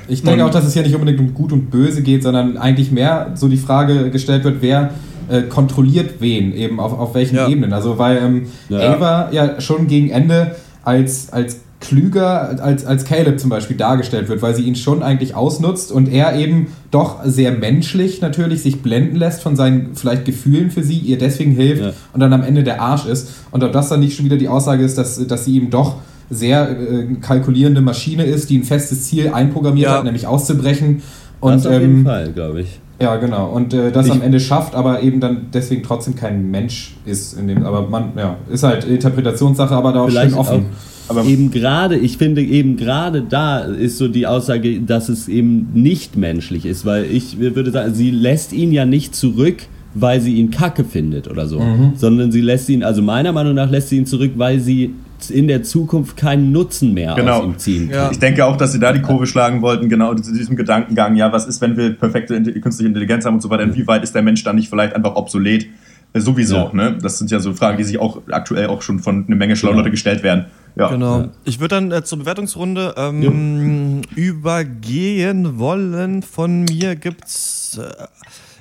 [0.09, 2.90] Ich denke auch, dass es hier nicht unbedingt um Gut und Böse geht, sondern eigentlich
[2.90, 4.90] mehr so die Frage gestellt wird, wer
[5.31, 7.49] äh, kontrolliert wen, eben auf, auf welchen Ja.
[7.49, 7.73] Ebenen.
[7.73, 8.95] Also weil ähm, Ja.
[8.95, 14.41] Ava ja schon gegen Ende als, als klüger als, als Caleb zum Beispiel dargestellt wird,
[14.41, 19.17] weil sie ihn schon eigentlich ausnutzt und er eben doch sehr menschlich natürlich sich blenden
[19.17, 21.93] lässt von seinen vielleicht Gefühlen für sie, ihr deswegen hilft Ja.
[22.15, 23.29] und dann am Ende der Arsch ist.
[23.51, 25.97] Und ob das dann nicht schon wieder die Aussage ist, dass, dass sie ihm doch
[26.31, 29.99] sehr äh, kalkulierende Maschine ist, die ein festes Ziel einprogrammiert Ja.
[29.99, 31.03] hat, nämlich auszubrechen.
[31.41, 32.81] Und das auf jeden ähm, Fall, glaube ich.
[33.00, 33.50] Ja, genau.
[33.50, 37.35] Und äh, das Ich- am Ende schafft, aber eben dann deswegen trotzdem kein Mensch ist
[37.38, 37.64] in dem.
[37.64, 40.66] Aber man, ja, ist halt Interpretationssache, aber da auch schön Vielleicht offen.
[41.09, 45.68] auch eben gerade, ich finde eben gerade da ist so die Aussage, dass es eben
[45.74, 49.56] nicht menschlich ist, weil ich würde sagen, sie lässt ihn ja nicht zurück,
[49.94, 51.92] weil sie ihn kacke findet oder so, Mhm.
[51.96, 54.94] sondern sie lässt ihn, also meiner Meinung nach lässt sie ihn zurück, weil sie
[55.31, 57.38] in der Zukunft keinen Nutzen mehr Genau.
[57.40, 57.96] aus ihm ziehen kann.
[57.96, 58.11] Ja.
[58.11, 61.33] Ich denke auch, dass sie da die Kurve schlagen wollten, genau zu diesem Gedankengang, ja,
[61.33, 64.44] was ist, wenn wir perfekte künstliche Intelligenz haben und so weiter, inwieweit ist der Mensch
[64.44, 65.66] dann nicht vielleicht einfach obsolet?
[66.12, 66.70] Äh, Sowieso, Ja.
[66.72, 66.98] ne?
[67.02, 69.72] Das sind ja so Fragen, die sich auch aktuell auch schon von einer Menge schlauer
[69.72, 69.81] Genau.
[69.83, 70.46] Leute gestellt werden.
[70.76, 70.88] Ja.
[70.88, 71.29] Genau.
[71.44, 76.22] Ich würde dann äh, zur Bewertungsrunde ähm, übergehen wollen.
[76.22, 78.15] Von mir gibt's äh,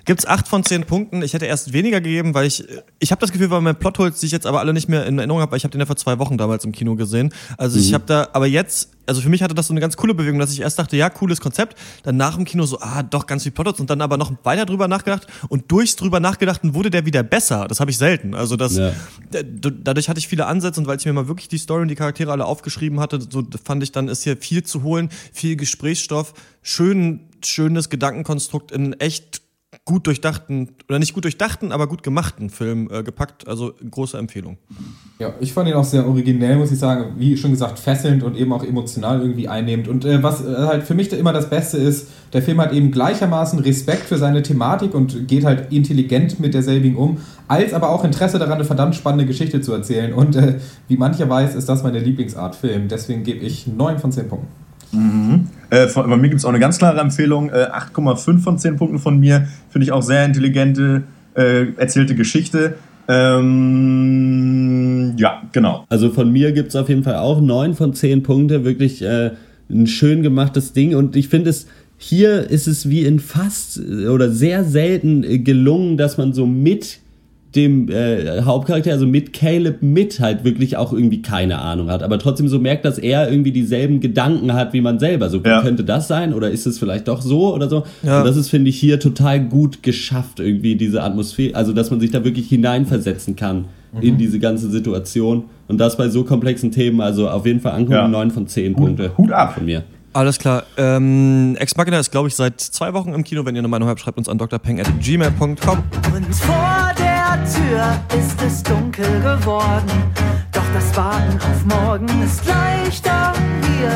[0.05, 1.21] gibt's acht von zehn Punkten.
[1.21, 2.63] Ich hätte erst weniger gegeben, weil ich
[2.99, 5.17] ich habe das Gefühl, weil mein Plotholes, die ich jetzt aber alle nicht mehr in
[5.17, 7.33] Erinnerung habe, weil ich habe den ja vor zwei Wochen damals im Kino gesehen.
[7.57, 10.13] Also ich habe da, aber jetzt, also für mich hatte das so eine ganz coole
[10.13, 13.25] Bewegung, dass ich erst dachte, ja, cooles Konzept, dann nach dem Kino so, ah, doch
[13.25, 16.89] ganz viel Plotholes und dann aber noch weiter drüber nachgedacht und durchs drüber nachgedachten wurde
[16.89, 17.67] der wieder besser.
[17.67, 18.35] Das habe ich selten.
[18.35, 18.91] Also das Ja.
[19.31, 21.95] Dadurch hatte ich viele Ansätze und weil ich mir mal wirklich die Story und die
[21.95, 26.33] Charaktere alle aufgeschrieben hatte, so fand ich dann ist hier viel zu holen, viel Gesprächsstoff,
[26.61, 29.41] schön, schönes Gedankenkonstrukt in echt
[29.83, 33.47] gut durchdachten oder nicht gut durchdachten, aber gut gemachten Film äh, gepackt.
[33.47, 34.57] Also große Empfehlung.
[35.19, 37.15] Ja, ich fand ihn auch sehr originell, muss ich sagen.
[37.17, 39.87] Wie schon gesagt, fesselnd und eben auch emotional irgendwie einnehmend.
[39.87, 42.73] Und äh, was äh, halt für mich da immer das Beste ist, der Film hat
[42.73, 47.89] eben gleichermaßen Respekt für seine Thematik und geht halt intelligent mit derselbigen um, als aber
[47.89, 50.13] auch Interesse daran, eine verdammt spannende Geschichte zu erzählen.
[50.13, 52.87] Und äh, wie mancher weiß, ist das meine Lieblingsart Film.
[52.87, 54.64] Deswegen gebe ich 9 von 10 Punkten.
[55.69, 57.49] Äh, von, bei mir gibt es auch eine ganz klare Empfehlung.
[57.49, 59.47] Äh, 8,5 von 10 Punkten von mir.
[59.69, 61.03] Finde ich auch sehr intelligente,
[61.35, 62.75] äh, erzählte Geschichte.
[63.07, 64.33] Ähm,
[65.17, 65.85] ja, genau.
[65.89, 69.31] Also von mir gibt es auf jeden Fall auch neun von zehn Punkte, wirklich äh,
[69.69, 70.95] ein schön gemachtes Ding.
[70.95, 71.67] Und ich finde es,
[71.97, 76.45] hier ist es wie in fast äh, oder sehr selten äh, gelungen, dass man so
[76.45, 76.99] mit
[77.55, 82.19] dem äh, Hauptcharakter, also mit Caleb mit halt wirklich auch irgendwie keine Ahnung hat, aber
[82.19, 85.29] trotzdem so merkt, dass er irgendwie dieselben Gedanken hat wie man selber.
[85.29, 85.61] So Ja.
[85.61, 87.83] könnte das sein oder ist es vielleicht doch so oder so.
[88.03, 88.19] Ja.
[88.19, 91.99] Und das ist finde ich hier total gut geschafft irgendwie diese Atmosphäre, also dass man
[91.99, 93.65] sich da wirklich hineinversetzen kann
[94.01, 97.93] in diese ganze Situation und das bei so komplexen Themen, also auf jeden Fall angucken,
[97.93, 98.07] Ja.
[98.09, 99.53] neun von zehn Punkte Hut ab.
[99.53, 99.83] von mir.
[100.11, 100.63] Alles klar.
[100.77, 103.45] Ähm, Ex Machina ist, glaube ich, seit zwei Wochen im Kino.
[103.45, 105.55] Wenn ihr eine Meinung habt, schreibt uns an drpeng.gmail.com.
[106.13, 106.93] Und vor
[107.43, 109.91] Tür ist es dunkel geworden.
[110.51, 113.33] Doch das Warten auf morgen ist leichter
[113.67, 113.91] hier,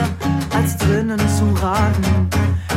[0.56, 2.30] als drinnen zu raten.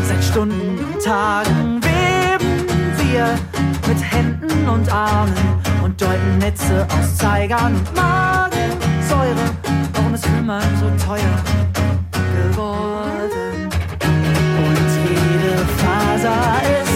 [0.07, 2.67] Seit Stunden und Tagen weben
[2.99, 3.39] wir
[3.89, 5.35] mit Händen und Armen
[5.83, 9.51] und deuten Netze aus Zeigern und Magensäure.
[9.95, 11.37] Warum ist Wimmern so teuer
[12.51, 13.69] geworden?
[14.65, 16.92] Und jede Faser ist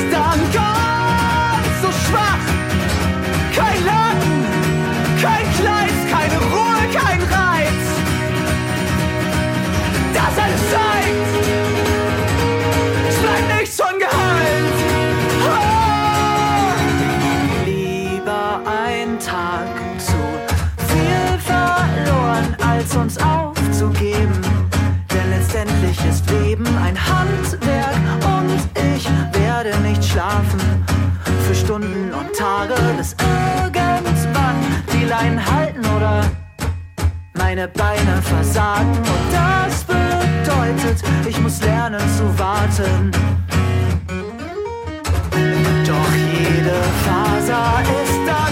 [23.07, 24.41] uns aufzugeben.
[25.13, 28.59] Denn letztendlich ist Leben ein Handwerk und
[28.97, 30.61] ich werde nicht schlafen
[31.47, 34.57] für Stunden und Tage, bis irgendwann
[34.93, 36.25] die Leinen halten oder
[37.35, 38.91] meine Beine versagen.
[38.91, 39.85] Und das
[40.47, 43.11] bedeutet, ich muss lernen zu warten.
[45.85, 48.46] Doch jede Faser ist dank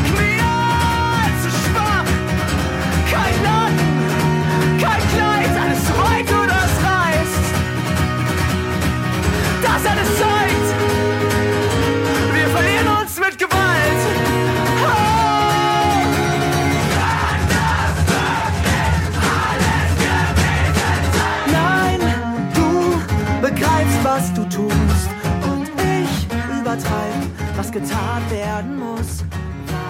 [27.74, 29.24] getan werden muss.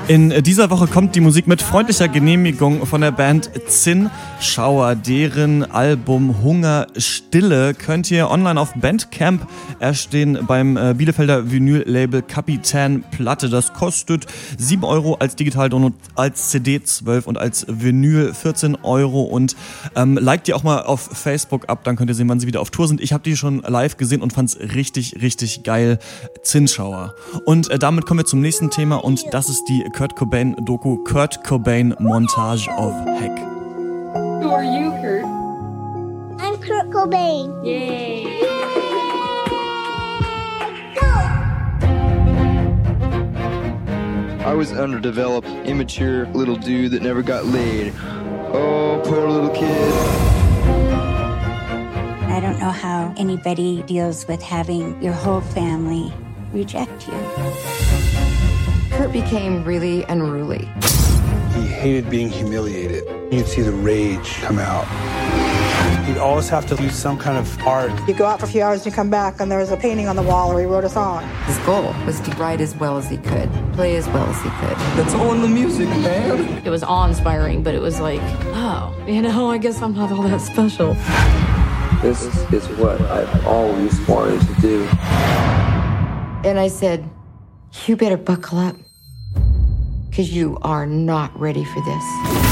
[0.06, 4.96] In dieser Woche kommt die Musik mit freundlicher Genehmigung von der Band Zinn Schauer.
[4.96, 9.48] Deren Album Hunger Stille könnt ihr online auf Bandcamp
[9.80, 13.48] erstehen beim äh, Bielefelder Vinyl-Label Kapitän Platte.
[13.48, 14.26] Das kostet
[14.58, 19.22] 7 Euro als Digital-Download, als CD 12 und als Vinyl 14 Euro.
[19.22, 19.56] Und
[19.96, 22.60] ähm, liked die auch mal auf Facebook ab, dann könnt ihr sehen, wann sie wieder
[22.60, 23.00] auf Tour sind.
[23.00, 25.98] Ich habe die schon live gesehen und fand's richtig, richtig geil.
[26.42, 27.14] Zinnschauer.
[27.46, 31.06] Und äh, damit kommen wir zum nächsten Thema und das ist die Kurt Cobain Doku
[31.06, 33.38] Kurt Cobain Montage of Heck.
[34.42, 35.24] Who are you, Kurt?
[36.40, 37.64] I'm Kurt Cobain.
[37.64, 38.40] Yay.
[44.44, 47.94] I was underdeveloped, immature little dude that never got laid.
[48.52, 49.92] Oh, poor little kid.
[52.32, 56.12] I don't know how anybody deals with having your whole family
[56.52, 58.33] reject you.
[58.96, 60.68] Kurt became really unruly.
[61.54, 63.04] He hated being humiliated.
[63.32, 64.86] You'd see the rage come out.
[66.06, 67.90] He'd always have to use some kind of art.
[68.06, 69.76] You go out for a few hours and you come back, and there was a
[69.76, 71.26] painting on the wall, or he wrote a song.
[71.46, 74.50] His goal was to write as well as he could, play as well as he
[74.50, 74.76] could.
[74.96, 76.64] That's all in the music, man.
[76.64, 78.20] It was awe-inspiring, but it was like,
[78.54, 80.94] oh, you know, I guess I'm not all that special.
[82.02, 84.82] This is what I've always wanted to do.
[86.48, 87.08] And I said,
[87.86, 88.76] You better buckle up,
[90.14, 92.43] because you are not ready for this.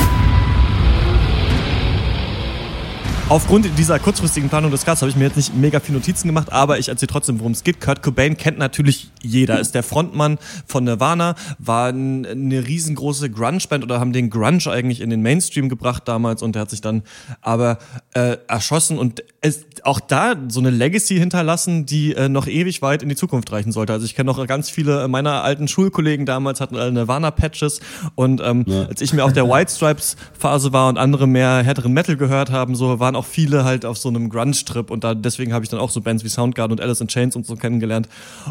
[3.33, 6.53] Aufgrund dieser kurzfristigen Planung des Casts habe ich mir jetzt nicht mega viel Notizen gemacht,
[6.53, 7.81] aber ich erzähle trotzdem, worum es geht.
[7.81, 14.01] Kurt Cobain kennt natürlich jeder, ist der Frontmann von Nirvana, war eine riesengroße Grunge-Band oder
[14.01, 17.05] haben den Grunge eigentlich in den Mainstream gebracht damals und der hat sich dann
[17.41, 17.79] aber
[18.13, 23.03] äh, erschossen und es, auch da so eine Legacy hinterlassen, die äh, noch ewig weit
[23.03, 23.95] in die Zukunft reichen sollte.
[23.95, 27.81] Also ich kenne noch ganz viele meiner alten Schulkollegen damals hatten alle Nirvana-Patches
[28.15, 28.85] und ähm, ja.
[28.85, 32.75] als ich mir auf der White Stripes-Phase war und andere mehr härteren Metal gehört haben,
[32.75, 35.81] so waren auch viele halt auf so einem Grunge-Trip und da deswegen habe ich dann
[35.81, 38.09] auch so Bands wie Soundgarden und Alice in Chains und so kennengelernt.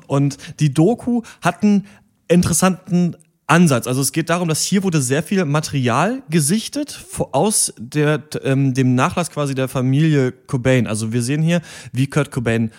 [0.07, 1.85] Und die Doku hatten
[2.27, 3.15] interessanten
[3.51, 3.85] Ansatz.
[3.85, 7.03] Also es geht darum, dass hier wurde sehr viel Material gesichtet
[7.33, 10.87] aus der, ähm, dem Nachlass quasi der Familie Cobain.
[10.87, 12.71] Also wir sehen hier, wie Kurt Cobain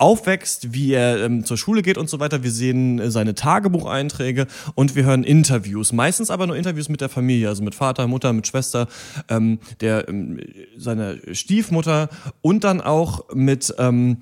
[0.00, 2.42] aufwächst, wie er ähm, zur Schule geht und so weiter.
[2.42, 5.92] Wir sehen äh, seine Tagebucheinträge und wir hören Interviews.
[5.92, 8.88] Meistens aber nur Interviews mit der Familie, also mit Vater, Mutter, mit Schwester,
[9.28, 10.40] ähm, der ähm,
[10.76, 12.08] seiner Stiefmutter
[12.40, 14.18] und dann auch mit ähm,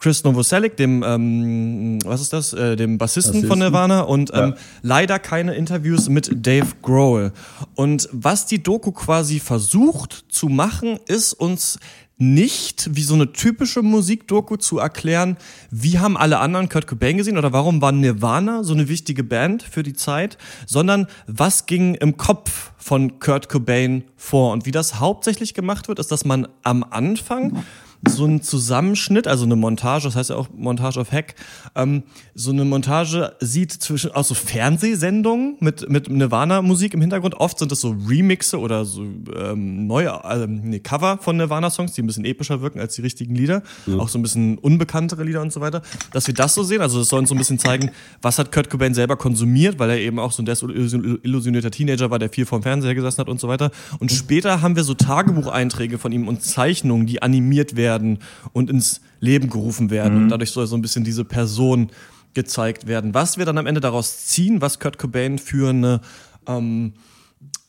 [0.00, 4.50] Chris Novoselic, dem, ähm, was ist das, äh, dem Bassisten, Bassisten, von Nirvana und ähm,
[4.50, 4.56] ja.
[4.82, 7.32] leider keine Interviews mit Dave Grohl.
[7.74, 11.80] Und was die Doku quasi versucht zu machen, ist uns
[12.18, 15.36] nicht wie so eine typische Musikdoku zu erklären,
[15.70, 19.62] wie haben alle anderen Kurt Cobain gesehen oder warum war Nirvana so eine wichtige Band
[19.62, 24.98] für die Zeit, sondern was ging im Kopf von Kurt Cobain vor und wie das
[24.98, 27.64] hauptsächlich gemacht wird, ist, dass man am Anfang
[28.06, 31.34] so ein Zusammenschnitt, also eine Montage, das heißt ja auch Montage auf Hack,
[31.74, 37.34] ähm, so eine Montage sieht zwischen auch so Fernsehsendungen mit, mit Nirvana-Musik im Hintergrund.
[37.34, 39.02] Oft sind das so Remixe oder so
[39.36, 43.34] ähm, neue ähm, nee, Cover von Nirvana-Songs, die ein bisschen epischer wirken als die richtigen
[43.34, 43.62] Lieder.
[43.86, 43.96] Ja.
[43.96, 45.82] Auch so ein bisschen unbekanntere Lieder und so weiter.
[46.12, 47.90] Dass wir das so sehen, also das soll uns so ein bisschen zeigen,
[48.22, 52.20] was hat Kurt Cobain selber konsumiert, weil er eben auch so ein desillusionierter Teenager war,
[52.20, 53.72] der viel vorm Fernseher gesessen hat und so weiter.
[53.98, 58.18] Und später haben wir so Tagebucheinträge von ihm und Zeichnungen, die animiert werden werden
[58.52, 60.16] und ins Leben gerufen werden.
[60.16, 60.22] Mhm.
[60.24, 61.90] Und dadurch soll so ein bisschen diese Person
[62.34, 63.14] gezeigt werden.
[63.14, 66.00] Was wir dann am Ende daraus ziehen, was Kurt Cobain für eine
[66.46, 66.92] ähm,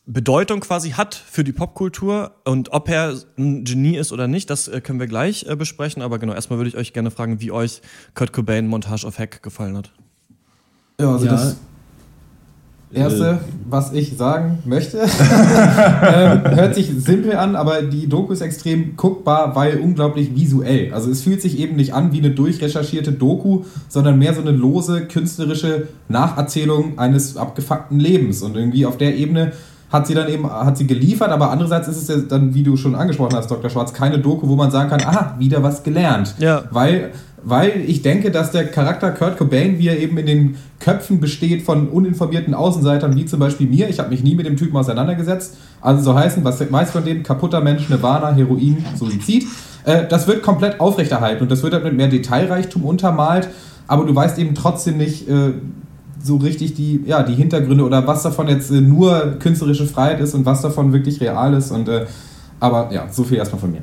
[0.06, 4.68] Bedeutung quasi hat für die Popkultur und ob er ein Genie ist oder nicht, das
[4.68, 6.02] äh, können wir gleich äh, besprechen.
[6.02, 7.82] Aber genau, erstmal würde ich euch gerne fragen, wie euch
[8.16, 9.92] Kurt Cobain Montage of Hack gefallen hat.
[11.00, 11.32] Ja, also ja.
[11.32, 11.58] das
[12.92, 13.38] Erste,
[13.70, 19.56] was ich sagen möchte, ähm, hört sich simpel an, aber die Doku ist extrem guckbar,
[19.56, 20.92] weil unglaublich visuell.
[20.92, 24.52] Also es fühlt sich eben nicht an wie eine durchrecherchierte Doku, sondern mehr so eine
[24.52, 28.42] lose künstlerische Nacherzählung eines abgefuckten Lebens.
[28.42, 29.52] Und irgendwie auf der Ebene
[29.92, 32.76] hat sie dann eben hat sie geliefert, aber andererseits ist es ja dann, wie du
[32.78, 33.70] schon angesprochen hast, Dr.
[33.70, 36.36] Schwarz, keine Doku, wo man sagen kann, ah, wieder was gelernt.
[36.40, 36.64] Ja.
[36.72, 37.12] Weil
[37.44, 41.62] weil ich denke, dass der Charakter Kurt Cobain, wie er eben in den Köpfen besteht
[41.62, 45.58] von uninformierten Außenseitern, wie zum Beispiel mir, ich habe mich nie mit dem Typen auseinandergesetzt,
[45.82, 49.46] also so heißen, was weiß von dem, kaputter Mensch, Nirvana, Heroin, Suizid,
[49.86, 53.50] äh, das wird komplett aufrechterhalten und das wird dann mit mehr Detailreichtum untermalt,
[53.88, 55.54] aber du weißt eben trotzdem nicht äh,
[56.22, 60.34] so richtig die, ja, die Hintergründe oder was davon jetzt äh, nur künstlerische Freiheit ist
[60.34, 62.06] und was davon wirklich real ist und äh,
[62.60, 63.82] aber ja, so viel erstmal von mir.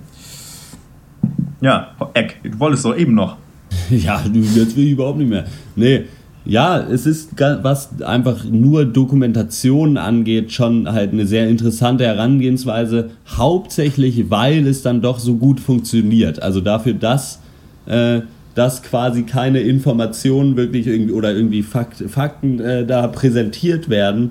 [1.61, 3.37] Ja, Eck, du wolltest doch eben noch.
[3.91, 5.45] Ja, jetzt will ich überhaupt nicht mehr.
[5.75, 6.05] Nee,
[6.47, 13.11] ja, es ist, was einfach nur Dokumentation angeht, schon halt eine sehr interessante Herangehensweise.
[13.29, 16.41] Hauptsächlich, weil es dann doch so gut funktioniert.
[16.41, 17.41] Also dafür, dass,
[17.87, 18.21] äh,
[18.55, 24.31] dass quasi keine Informationen wirklich irgendwie oder irgendwie Fakt, Fakten äh, da präsentiert werden,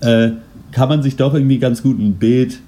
[0.00, 0.30] äh,
[0.70, 2.60] kann man sich doch irgendwie ganz gut ein Bild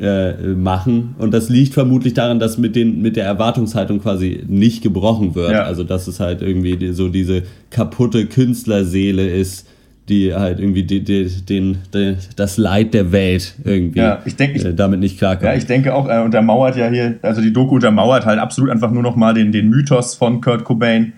[0.00, 1.14] äh, machen.
[1.18, 5.52] Und das liegt vermutlich daran, dass mit, den, mit der Erwartungshaltung quasi nicht gebrochen wird.
[5.52, 5.62] Ja.
[5.62, 9.66] Also, dass es halt irgendwie so diese kaputte Künstlerseele ist,
[10.08, 14.54] die halt irgendwie die, die, den, die, das Leid der Welt irgendwie ja, ich denk,
[14.54, 15.46] ich, äh, damit nicht klarkommt.
[15.46, 18.90] Ja, ich denke auch, äh, untermauert ja hier, also die Doku untermauert halt absolut einfach
[18.92, 21.14] nur noch mal den, den Mythos von Kurt Cobain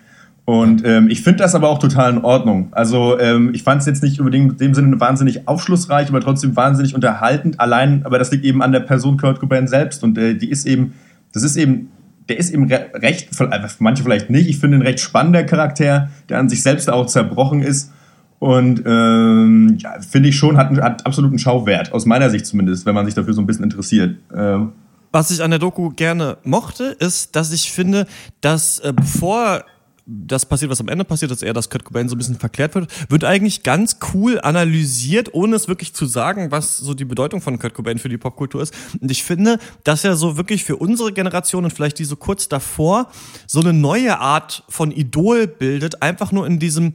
[0.49, 2.69] Und ähm, ich finde das aber auch total in Ordnung.
[2.71, 6.57] Also ähm, ich fand es jetzt nicht unbedingt in dem Sinne wahnsinnig aufschlussreich, aber trotzdem
[6.57, 7.61] wahnsinnig unterhaltend.
[7.61, 10.03] Allein, aber das liegt eben an der Person Kurt Cobain selbst.
[10.03, 10.95] Und äh, die ist eben,
[11.35, 11.91] das ist eben,
[12.31, 14.49] der ist eben re recht, für manche vielleicht nicht.
[14.49, 17.93] Ich finde ein recht spannender Charakter, der an sich selbst auch zerbrochen ist.
[18.39, 22.95] Und ähm, ja, finde ich schon, hat, hat absoluten Schauwert, aus meiner Sicht zumindest, wenn
[22.95, 24.17] man sich dafür so ein bisschen interessiert.
[24.35, 24.73] Ähm,
[25.13, 28.07] Was ich an der Doku gerne mochte, ist, dass ich finde,
[28.41, 29.63] dass äh, bevor
[30.11, 32.75] das passiert, was am Ende passiert, dass er, dass Kurt Cobain so ein bisschen verklärt
[32.75, 37.43] wird, wird eigentlich ganz cool analysiert, ohne es wirklich zu sagen, was so die Bedeutung
[37.43, 38.75] von Kurt Cobain für die Popkultur ist.
[39.01, 42.49] Und ich finde, dass er so wirklich für unsere Generation und vielleicht die so kurz
[42.49, 43.11] davor
[43.47, 46.95] so eine neue Art von Idol bildet, einfach nur in diesem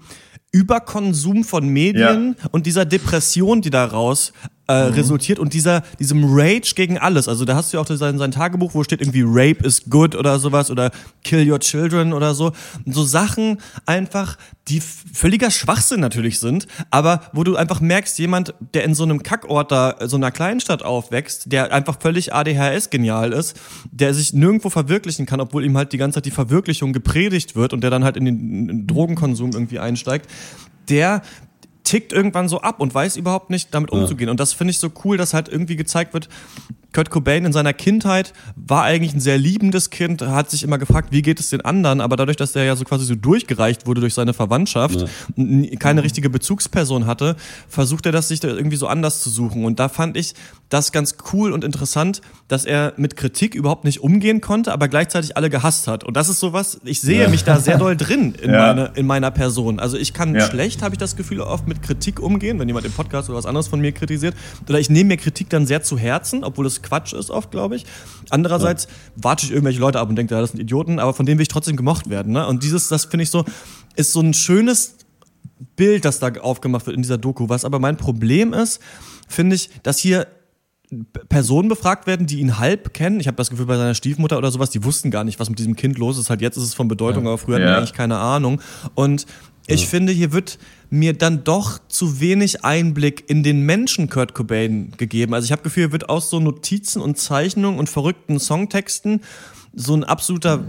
[0.51, 2.49] Überkonsum von Medien ja.
[2.51, 4.33] und dieser Depression, die daraus
[4.67, 4.93] äh, mhm.
[4.93, 7.27] resultiert und dieser, diesem Rage gegen alles.
[7.27, 10.15] Also da hast du ja auch sein, sein Tagebuch, wo steht irgendwie Rape is good
[10.15, 10.91] oder sowas oder
[11.23, 12.53] Kill your children oder so.
[12.85, 14.37] So Sachen einfach,
[14.69, 19.21] die völliger Schwachsinn natürlich sind, aber wo du einfach merkst, jemand, der in so einem
[19.21, 23.59] Kackort da, so einer Kleinstadt aufwächst, der einfach völlig ADHS genial ist,
[23.91, 27.73] der sich nirgendwo verwirklichen kann, obwohl ihm halt die ganze Zeit die Verwirklichung gepredigt wird
[27.73, 30.29] und der dann halt in den Drogenkonsum irgendwie einsteigt,
[30.89, 31.21] der
[31.83, 34.27] tickt irgendwann so ab und weiß überhaupt nicht damit umzugehen.
[34.27, 34.31] Ja.
[34.31, 36.29] Und das finde ich so cool, dass halt irgendwie gezeigt wird,
[36.93, 41.09] Kurt Cobain in seiner Kindheit war eigentlich ein sehr liebendes Kind, hat sich immer gefragt,
[41.11, 44.01] wie geht es den anderen, aber dadurch, dass er ja so quasi so durchgereicht wurde
[44.01, 45.75] durch seine Verwandtschaft, ja.
[45.79, 47.35] keine richtige Bezugsperson hatte,
[47.67, 49.65] versucht er das sich da irgendwie so anders zu suchen.
[49.65, 50.35] Und da fand ich
[50.69, 55.35] das ganz cool und interessant, dass er mit Kritik überhaupt nicht umgehen konnte, aber gleichzeitig
[55.35, 56.03] alle gehasst hat.
[56.03, 57.29] Und das ist sowas, ich sehe ja.
[57.29, 59.79] mich da sehr doll drin in, meine, in meiner Person.
[59.79, 62.91] Also ich kann schlecht, habe ich das Gefühl, oft mit Kritik umgehen, wenn jemand im
[62.91, 64.35] Podcast oder was anderes von mir kritisiert.
[64.67, 67.75] Oder ich nehme mir Kritik dann sehr zu Herzen, obwohl es Quatsch ist oft, glaube
[67.75, 67.85] ich.
[68.29, 68.89] Andererseits ja.
[69.15, 71.43] warte ich irgendwelche Leute ab und denke, ja, das sind Idioten, aber von denen will
[71.43, 72.33] ich trotzdem gemocht werden.
[72.33, 72.45] Ne?
[72.47, 73.45] Und dieses, das finde ich so,
[73.95, 74.95] ist so ein schönes
[75.75, 77.49] Bild, das da aufgemacht wird in dieser Doku.
[77.49, 78.81] Was aber mein Problem ist,
[79.27, 80.27] finde ich, dass hier
[81.29, 83.19] Personen befragt werden, die ihn halb kennen.
[83.19, 85.59] Ich habe das Gefühl, bei seiner Stiefmutter oder sowas, die wussten gar nicht, was mit
[85.59, 86.29] diesem Kind los ist.
[86.29, 87.31] Halt jetzt ist es von Bedeutung, ja.
[87.31, 87.63] aber früher ja.
[87.63, 88.61] hatten wir eigentlich keine Ahnung.
[88.93, 89.25] Und
[89.67, 89.87] ich ja.
[89.87, 95.33] finde, hier wird mir dann doch zu wenig Einblick in den Menschen Kurt Cobain gegeben.
[95.33, 99.21] Also ich habe Gefühl, hier wird aus so Notizen und Zeichnungen und verrückten Songtexten
[99.75, 100.63] so ein absoluter,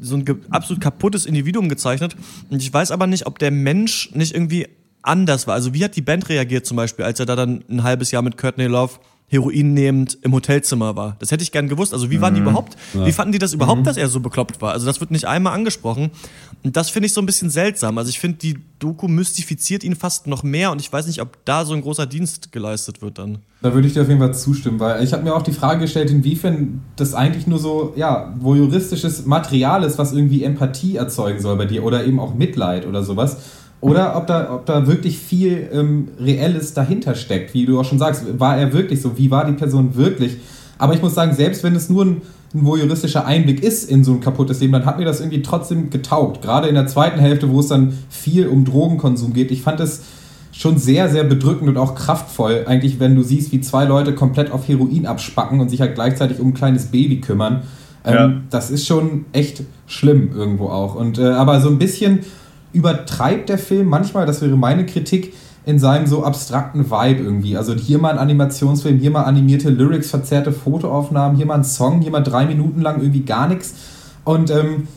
[0.00, 2.14] so ein absolut kaputtes Individuum gezeichnet.
[2.50, 4.66] Und ich weiß aber nicht, ob der Mensch nicht irgendwie
[5.00, 5.54] anders war.
[5.54, 8.22] Also wie hat die Band reagiert zum Beispiel, als er da dann ein halbes Jahr
[8.22, 8.94] mit Courtney Love
[9.34, 11.16] Heroin nehmend im Hotelzimmer war.
[11.18, 11.92] Das hätte ich gern gewusst.
[11.92, 12.48] Also wie waren die mhm.
[12.48, 13.04] überhaupt, ja.
[13.04, 13.84] wie fanden die das überhaupt, mhm.
[13.84, 14.72] dass er so bekloppt war?
[14.72, 16.10] Also das wird nicht einmal angesprochen.
[16.62, 17.98] Und das finde ich so ein bisschen seltsam.
[17.98, 21.44] Also ich finde, die Doku mystifiziert ihn fast noch mehr und ich weiß nicht, ob
[21.44, 23.38] da so ein großer Dienst geleistet wird dann.
[23.60, 25.80] Da würde ich dir auf jeden Fall zustimmen, weil ich habe mir auch die Frage
[25.80, 31.56] gestellt, inwiefern das eigentlich nur so, ja, voyeuristisches Material ist, was irgendwie Empathie erzeugen soll
[31.56, 33.38] bei dir oder eben auch Mitleid oder sowas
[33.84, 37.52] oder ob da, ob da wirklich viel ähm, Reelles dahinter steckt.
[37.52, 39.18] Wie du auch schon sagst, war er wirklich so?
[39.18, 40.38] Wie war die Person wirklich?
[40.78, 42.22] Aber ich muss sagen, selbst wenn es nur ein,
[42.54, 45.90] ein voyeuristischer Einblick ist in so ein kaputtes Leben, dann hat mir das irgendwie trotzdem
[45.90, 46.40] getaugt.
[46.40, 49.50] Gerade in der zweiten Hälfte, wo es dann viel um Drogenkonsum geht.
[49.50, 50.00] Ich fand es
[50.50, 54.50] schon sehr, sehr bedrückend und auch kraftvoll, eigentlich, wenn du siehst, wie zwei Leute komplett
[54.50, 57.64] auf Heroin abspacken und sich halt gleichzeitig um ein kleines Baby kümmern.
[58.06, 58.32] Ähm, ja.
[58.48, 60.94] Das ist schon echt schlimm irgendwo auch.
[60.94, 62.20] Und äh, aber so ein bisschen
[62.74, 65.32] übertreibt der Film manchmal, das wäre meine Kritik,
[65.66, 67.56] in seinem so abstrakten Vibe irgendwie.
[67.56, 72.02] Also hier mal ein Animationsfilm, hier mal animierte Lyrics, verzerrte Fotoaufnahmen, hier mal ein Song,
[72.02, 73.74] hier mal drei Minuten lang irgendwie gar nichts.
[74.24, 74.88] Und ähm,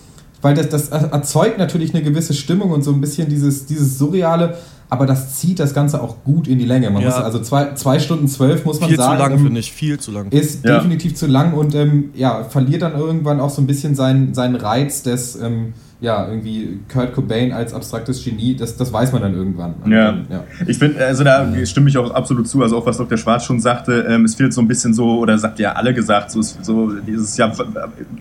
[0.42, 4.58] weil das, das erzeugt natürlich eine gewisse Stimmung und so ein bisschen dieses, dieses Surreale,
[4.90, 6.90] aber das zieht das Ganze auch gut in die Länge.
[6.90, 7.10] Man ja.
[7.10, 9.18] muss also zwei, zwei Stunden zwölf muss man viel sagen.
[9.18, 10.32] Viel zu lang, finde ich, viel zu lang.
[10.32, 10.78] Ist ja.
[10.78, 14.56] definitiv zu lang und ähm, ja, verliert dann irgendwann auch so ein bisschen seinen, seinen
[14.56, 15.38] Reiz des.
[15.38, 19.74] Ähm, ja, irgendwie Kurt Cobain als abstraktes Genie, das, das weiß man dann irgendwann.
[19.90, 20.12] Ja.
[20.12, 20.44] Dann, ja.
[20.68, 23.18] Ich finde, also da stimme ich auch absolut zu, also auch was Dr.
[23.18, 26.30] Schwarz schon sagte, ähm, es fehlt so ein bisschen so, oder sagt ja alle gesagt,
[26.30, 27.52] so, so dieses, ja,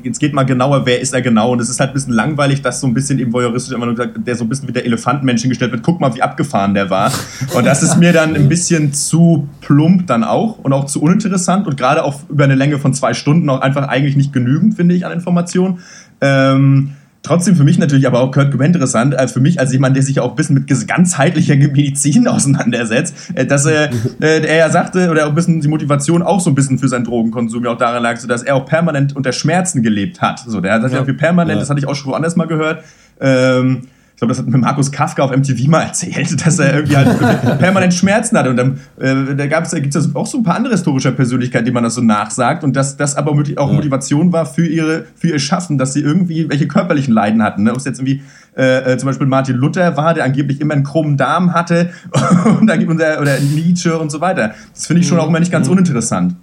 [0.02, 2.62] jetzt geht mal genauer, wer ist er genau und es ist halt ein bisschen langweilig,
[2.62, 4.86] dass so ein bisschen eben voyeuristisch immer nur gesagt, der so ein bisschen wie der
[4.86, 7.12] Elefantenmensch hingestellt wird, guck mal, wie abgefahren der war.
[7.54, 11.66] Und das ist mir dann ein bisschen zu plump dann auch und auch zu uninteressant
[11.66, 14.94] und gerade auch über eine Länge von zwei Stunden auch einfach eigentlich nicht genügend, finde
[14.94, 15.80] ich, an Informationen.
[16.22, 16.92] Ähm,
[17.26, 20.04] Trotzdem für mich natürlich aber auch Kurt Cobain interessant, als für mich als jemand, der
[20.04, 25.10] sich auch ein bisschen mit ganzheitlicher Medizin auseinandersetzt, äh, dass er, äh, er ja sagte,
[25.10, 27.78] oder auch ein bisschen die Motivation auch so ein bisschen für seinen Drogenkonsum ja auch
[27.78, 30.38] daran lag, so dass er auch permanent unter Schmerzen gelebt hat.
[30.46, 31.60] So, der hat das ja, ja permanent, ja.
[31.60, 32.84] das hatte ich auch schon woanders mal gehört,
[33.20, 36.96] ähm, ich glaube, das hat mir Markus Kafka auf MTV mal erzählt, dass er irgendwie
[36.96, 38.48] halt permanent Schmerzen hatte.
[38.48, 41.66] Und dann äh, da gab's, da gibt es auch so ein paar andere historische Persönlichkeiten,
[41.66, 42.64] die man das so nachsagt.
[42.64, 46.48] Und dass das aber auch Motivation war für, ihre, für ihr Schaffen, dass sie irgendwie
[46.48, 47.64] welche körperlichen Leiden hatten.
[47.64, 47.72] Ne?
[47.72, 48.22] Ob es jetzt irgendwie
[48.56, 51.90] äh, äh, zum Beispiel Martin Luther war, der angeblich immer einen krummen Darm hatte
[52.58, 54.54] und da gibt unser, oder Nietzsche und so weiter.
[54.72, 56.36] Das finde ich schon auch immer nicht ganz uninteressant.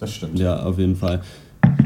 [0.00, 0.38] Das stimmt.
[0.38, 1.20] Ja, auf jeden Fall.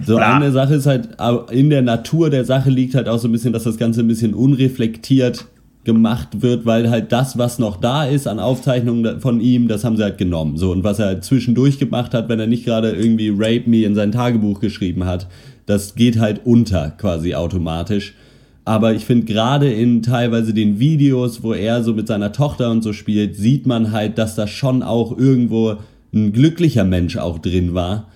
[0.05, 1.09] So eine Sache ist halt,
[1.51, 4.09] in der Natur der Sache liegt halt auch so ein bisschen, dass das Ganze ein
[4.09, 5.47] bisschen unreflektiert
[5.85, 9.97] gemacht wird, weil halt das, was noch da ist an Aufzeichnungen von ihm, das haben
[9.97, 10.57] sie halt genommen.
[10.57, 13.85] So, und was er halt zwischendurch gemacht hat, wenn er nicht gerade irgendwie Rape Me
[13.85, 15.29] in sein Tagebuch geschrieben hat,
[15.65, 18.15] das geht halt unter quasi automatisch.
[18.65, 22.83] Aber ich finde gerade in teilweise den Videos, wo er so mit seiner Tochter und
[22.83, 25.77] so spielt, sieht man halt, dass da schon auch irgendwo
[26.13, 28.09] ein glücklicher Mensch auch drin war.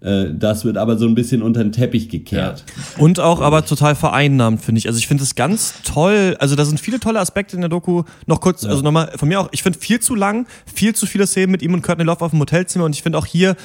[0.00, 2.64] Äh, Das wird aber so ein bisschen unter den Teppich gekehrt.
[2.98, 4.86] Und auch aber total vereinnahmt, finde ich.
[4.86, 6.36] Also ich finde es ganz toll.
[6.38, 8.02] Also da sind viele tolle Aspekte in der Doku.
[8.26, 11.26] Noch kurz, also nochmal von mir auch, ich finde viel zu lang, viel zu viele
[11.26, 12.84] Szenen mit ihm und Courtney Love auf dem Hotelzimmer.
[12.84, 13.56] Und ich finde auch hier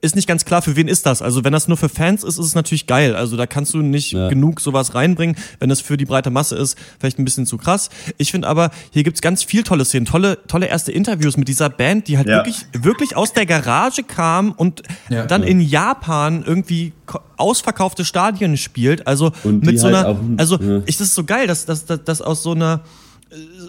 [0.00, 1.20] ist nicht ganz klar, für wen ist das.
[1.22, 3.14] Also wenn das nur für Fans ist, ist es natürlich geil.
[3.14, 5.36] Also da kannst du nicht genug sowas reinbringen.
[5.60, 7.90] Wenn es für die breite Masse ist, vielleicht ein bisschen zu krass.
[8.16, 11.68] Ich finde aber, hier gibt's ganz viel tolle Szenen, tolle, tolle erste Interviews mit dieser
[11.68, 12.36] Band, die halt Ja.
[12.38, 15.26] wirklich, wirklich aus der Garage kam und Ja.
[15.26, 15.48] dann Ja.
[15.58, 16.92] In Japan irgendwie
[17.36, 19.06] ausverkaufte Stadien spielt.
[19.06, 20.82] Also Und mit so halt einer, also ja.
[20.86, 22.80] ich, das ist so geil, dass, dass, dass, dass aus so einer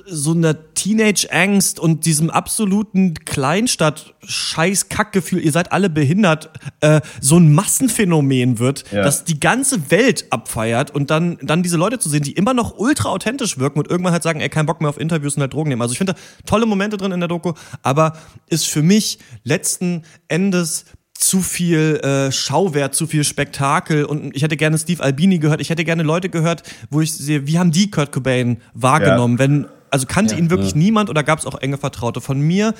[0.05, 8.59] so einer Teenage-Angst und diesem absoluten Kleinstadt-Scheiß-Kackgefühl, ihr seid alle behindert, äh, so ein Massenphänomen
[8.59, 9.03] wird, Ja.
[9.03, 12.77] das die ganze Welt abfeiert und dann, dann diese Leute zu sehen, die immer noch
[12.77, 15.53] ultra authentisch wirken und irgendwann halt sagen, ey, kein Bock mehr auf Interviews und halt
[15.53, 15.81] Drogen nehmen.
[15.81, 18.13] Also ich finde da tolle Momente drin in der Doku, aber
[18.47, 20.85] ist für mich letzten Endes
[21.19, 25.69] zu viel äh, Schauwert, zu viel Spektakel und ich hätte gerne Steve Albini gehört, ich
[25.69, 30.05] hätte gerne Leute gehört, wo ich sehe, wie haben die Kurt Cobain wahrgenommen, wenn, also
[30.07, 32.21] kannte ihn wirklich niemand oder gab es auch enge Vertraute?
[32.21, 32.73] Von mir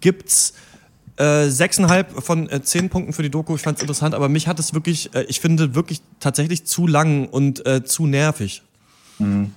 [0.00, 0.54] gibt's
[1.16, 3.56] äh, sechseinhalb von äh, zehn Punkten für die Doku.
[3.56, 6.86] Ich fand es interessant, aber mich hat es wirklich, äh, ich finde wirklich tatsächlich zu
[6.86, 8.62] lang und äh, zu nervig.
[9.18, 9.50] Ähm,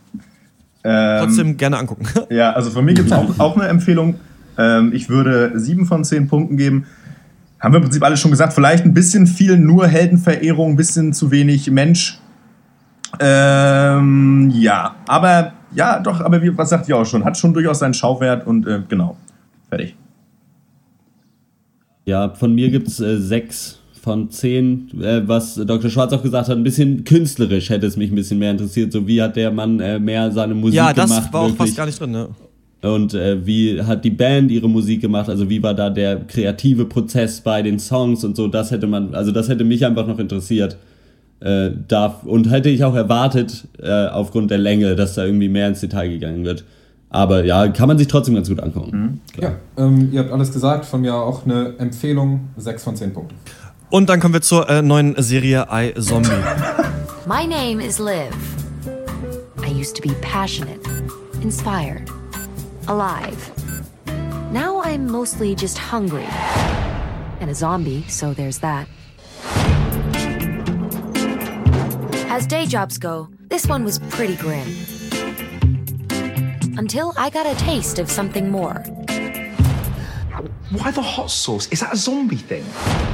[0.83, 2.07] Trotzdem gerne angucken.
[2.31, 4.15] Ja, also von mir gibt es auch, auch eine Empfehlung.
[4.57, 6.87] Ähm, ich würde sieben von zehn Punkten geben.
[7.63, 8.51] Haben wir im Prinzip alles schon gesagt.
[8.51, 12.19] Vielleicht ein bisschen viel nur Heldenverehrung, ein bisschen zu wenig Mensch.
[13.21, 17.23] Ähm, ja, aber ja, doch, aber wie, was sagt ihr auch schon?
[17.23, 19.15] Hat schon durchaus seinen Schauwert und äh, genau.
[19.69, 19.95] Fertig.
[22.05, 25.89] Ja, von mir gibt's äh, sechs von zehn, äh, was Dr.
[25.89, 28.91] Schwarz auch gesagt hat, ein bisschen künstlerisch hätte es mich ein bisschen mehr interessiert.
[28.91, 31.31] So wie hat der Mann äh, mehr seine Musik ja, das gemacht?
[31.31, 31.69] war auch wirklich?
[31.69, 32.11] fast gar nicht drin.
[32.11, 32.27] Ne?
[32.83, 35.29] Und äh, wie hat die Band ihre Musik gemacht?
[35.29, 38.47] Also wie war da der kreative Prozess bei den Songs und so?
[38.47, 40.77] Das hätte man, also das hätte mich einfach noch interessiert.
[41.39, 45.67] Äh, darf, und hätte ich auch erwartet, äh, aufgrund der Länge, dass da irgendwie mehr
[45.67, 46.63] ins Detail gegangen wird.
[47.09, 49.21] Aber ja, kann man sich trotzdem ganz gut angucken.
[49.39, 50.85] Ja, ähm, ihr habt alles gesagt.
[50.85, 52.49] Von mir auch eine Empfehlung.
[52.57, 53.35] Sechs von zehn Punkten.
[53.89, 56.29] Und dann kommen wir zur äh, neuen Serie I Zombie.
[57.27, 58.33] My name is Liv.
[59.65, 60.81] I used to be passionate,
[61.43, 62.09] inspired,
[62.87, 63.51] alive.
[64.51, 66.27] Now I'm mostly just hungry.
[67.39, 68.87] And a zombie, so there's that.
[72.29, 74.67] As day jobs go, this one was pretty grim.
[76.77, 78.83] Until I got a taste of something more.
[80.71, 81.67] Why the hot sauce?
[81.71, 82.65] Is that a zombie thing?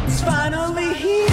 [0.05, 1.27] It's finally here.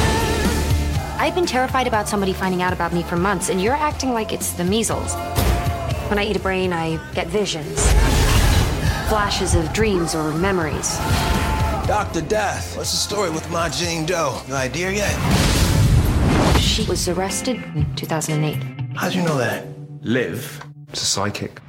[1.19, 4.33] I've been terrified about somebody finding out about me for months, and you're acting like
[4.33, 5.15] it's the measles.
[6.09, 8.16] When I eat a brain, I get visions
[9.09, 10.99] flashes of dreams or memories.
[11.87, 12.23] Dr.
[12.23, 14.41] Death, what's the story with my Jane Doe?
[14.49, 15.17] No idea yet?
[16.61, 18.97] She was arrested in 2008.
[18.97, 19.65] How'd you know that?
[20.03, 20.61] Liv.
[20.89, 21.61] It's a psychic.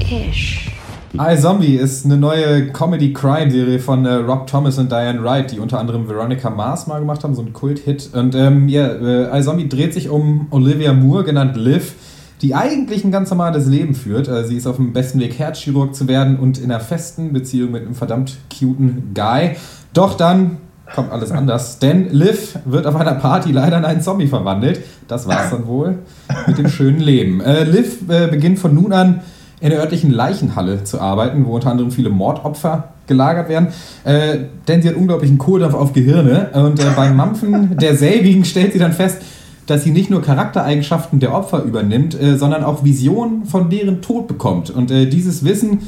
[0.00, 0.70] Ish.
[1.18, 5.80] I Zombie ist eine neue Comedy-Crime-Serie von äh, Rob Thomas und Diane Wright, die unter
[5.80, 8.10] anderem Veronica Mars mal gemacht haben, so ein Kult-Hit.
[8.12, 11.94] Und ähm, ja, äh, I Zombie dreht sich um Olivia Moore, genannt Liv,
[12.42, 14.28] die eigentlich ein ganz normales Leben führt.
[14.28, 17.72] Äh, sie ist auf dem besten Weg, Herzchirurg zu werden und in einer festen Beziehung
[17.72, 19.56] mit einem verdammt cuten Guy.
[19.92, 20.58] Doch dann
[20.94, 24.80] kommt alles anders, denn Liv wird auf einer Party leider in einen Zombie verwandelt.
[25.06, 25.98] Das war's dann wohl
[26.46, 27.40] mit dem schönen Leben.
[27.40, 29.20] Äh, Liv äh, beginnt von nun an
[29.60, 33.68] in der örtlichen Leichenhalle zu arbeiten, wo unter anderem viele Mordopfer gelagert werden.
[34.04, 36.50] Äh, denn sie hat unglaublichen Kohldampf auf Gehirne.
[36.52, 39.22] Und äh, beim Mampfen der selbigen stellt sie dann fest,
[39.68, 44.26] dass sie nicht nur Charaktereigenschaften der Opfer übernimmt, äh, sondern auch Visionen von deren Tod
[44.26, 44.70] bekommt.
[44.70, 45.80] Und äh, dieses Wissen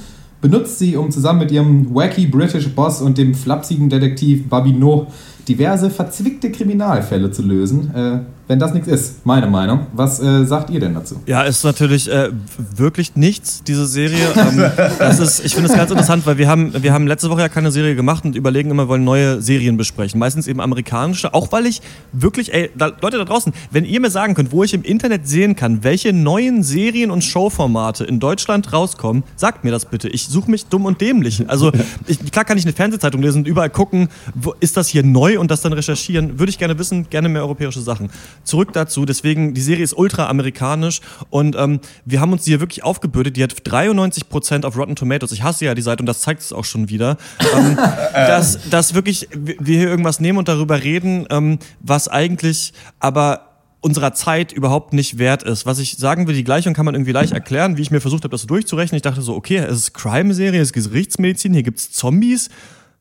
[0.42, 5.06] benutzt sie, um zusammen mit ihrem wacky British Boss und dem flapsigen Detektiv Babino
[5.48, 7.90] diverse verzwickte Kriminalfälle zu lösen.
[7.94, 8.18] Äh,
[8.50, 9.86] wenn das nichts ist, meine Meinung.
[9.92, 11.22] Was äh, sagt ihr denn dazu?
[11.24, 14.26] Ja, ist natürlich äh, wirklich nichts, diese Serie.
[14.34, 14.58] Ähm,
[14.98, 17.48] das ist, ich finde es ganz interessant, weil wir haben, wir haben letzte Woche ja
[17.48, 20.18] keine Serie gemacht und überlegen immer, wir wollen neue Serien besprechen.
[20.18, 21.80] Meistens eben amerikanische, auch weil ich
[22.10, 25.28] wirklich, ey, da, Leute da draußen, wenn ihr mir sagen könnt, wo ich im Internet
[25.28, 30.08] sehen kann, welche neuen Serien und Showformate in Deutschland rauskommen, sagt mir das bitte.
[30.08, 31.48] Ich suche mich dumm und dämlich.
[31.48, 31.70] Also
[32.08, 35.38] ich, klar kann ich eine Fernsehzeitung lesen und überall gucken, wo, ist das hier neu
[35.38, 36.40] und das dann recherchieren.
[36.40, 38.10] Würde ich gerne wissen, gerne mehr europäische Sachen
[38.44, 39.04] zurück dazu.
[39.04, 43.36] Deswegen, die Serie ist ultra amerikanisch und ähm, wir haben uns die hier wirklich aufgebürdet.
[43.36, 45.32] Die hat 93% auf Rotten Tomatoes.
[45.32, 47.16] Ich hasse ja die Seite und das zeigt es auch schon wieder.
[47.54, 47.76] ähm,
[48.14, 53.46] dass, dass wirklich wir hier irgendwas nehmen und darüber reden, ähm, was eigentlich aber
[53.80, 55.64] unserer Zeit überhaupt nicht wert ist.
[55.64, 58.24] Was ich sagen will, die Gleichung kann man irgendwie leicht erklären, wie ich mir versucht
[58.24, 58.96] habe, das so durchzurechnen.
[58.96, 62.50] Ich dachte so, okay, es ist Crime-Serie, es ist Gerichtsmedizin, hier gibt's Zombies.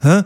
[0.01, 0.21] Hä?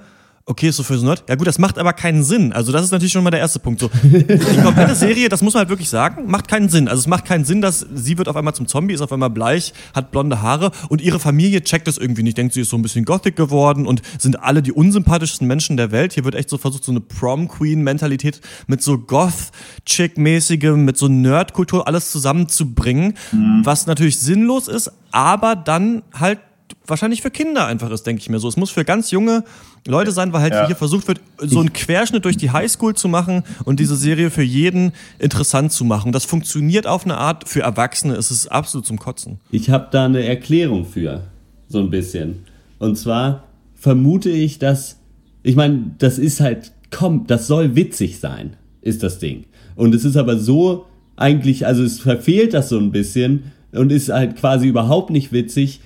[0.46, 1.24] Okay, ist so für so Nerd.
[1.30, 2.52] Ja gut, das macht aber keinen Sinn.
[2.52, 3.80] Also das ist natürlich schon mal der erste Punkt.
[3.80, 6.90] So, die komplette Serie, das muss man halt wirklich sagen, macht keinen Sinn.
[6.90, 9.30] Also es macht keinen Sinn, dass sie wird auf einmal zum Zombie, ist auf einmal
[9.30, 12.38] bleich, hat blonde Haare und ihre Familie checkt das irgendwie nicht.
[12.38, 15.92] Denkt, sie ist so ein bisschen gothic geworden und sind alle die unsympathischsten Menschen der
[15.92, 16.12] Welt.
[16.12, 22.12] Hier wird echt so versucht, so eine Prom-Queen-Mentalität mit so Goth-Chick-mäßigem, mit so Nerd-Kultur alles
[22.12, 23.62] zusammenzubringen, mhm.
[23.64, 26.40] was natürlich sinnlos ist, aber dann halt
[26.86, 28.48] wahrscheinlich für Kinder einfach ist, denke ich mir so.
[28.48, 29.44] Es muss für ganz junge
[29.88, 30.68] Leute sein, weil halt ja.
[30.68, 34.44] hier versucht wird, so einen Querschnitt durch die Highschool zu machen und diese Serie für
[34.44, 36.12] jeden interessant zu machen.
[36.12, 39.40] Das funktioniert auf eine Art, für Erwachsene ist es absolut zum Kotzen.
[39.52, 41.24] Ich habe da eine Erklärung für,
[41.68, 42.46] so ein bisschen.
[42.80, 43.44] Und zwar
[43.76, 45.00] vermute ich, dass,
[45.42, 49.46] ich meine, das ist halt, komm, das soll witzig sein, ist das Ding.
[49.76, 50.86] Und es ist aber so
[51.16, 55.82] eigentlich, also es verfehlt das so ein bisschen und ist halt quasi überhaupt nicht witzig,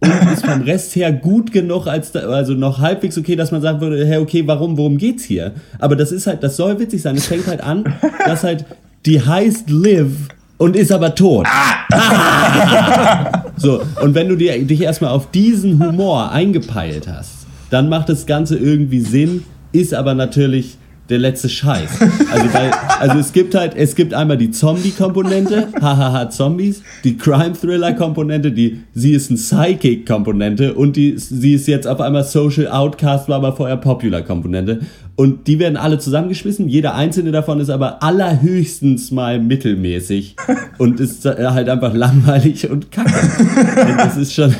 [0.00, 3.60] und ist vom Rest her gut genug, als da, also noch halbwegs okay, dass man
[3.60, 5.52] sagen würde, hey, okay, warum, worum geht's hier?
[5.78, 7.16] Aber das ist halt, das soll witzig sein.
[7.16, 7.84] Es fängt halt an,
[8.24, 8.64] dass halt
[9.06, 10.28] die heißt Liv
[10.58, 11.46] und ist aber tot.
[11.48, 13.44] Ah.
[13.56, 18.26] so, und wenn du dir, dich erstmal auf diesen Humor eingepeilt hast, dann macht das
[18.26, 20.78] Ganze irgendwie Sinn, ist aber natürlich
[21.10, 21.90] der letzte Scheiß.
[22.32, 28.52] Also, weil, also es gibt halt, es gibt einmal die Zombie-Komponente, hahaha Zombies, die Crime-Thriller-Komponente,
[28.52, 33.36] die sie ist ein Psychic-Komponente und die, sie ist jetzt auf einmal Social Outcast, war
[33.36, 34.80] aber vorher Popular-Komponente.
[35.16, 36.68] Und die werden alle zusammengeschmissen.
[36.68, 40.36] Jeder einzelne davon ist aber allerhöchstens mal mittelmäßig
[40.78, 43.10] und ist halt einfach langweilig und kacke.
[43.10, 44.54] Und das ist schon,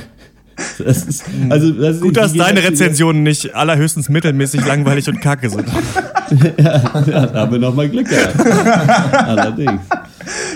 [0.85, 5.49] das ist, also, das ist Gut, dass deine Rezensionen nicht allerhöchstens mittelmäßig langweilig und kacke
[5.49, 5.65] sind.
[6.57, 8.37] ja, ja, da haben wir nochmal Glück gehabt.
[9.27, 9.83] Allerdings.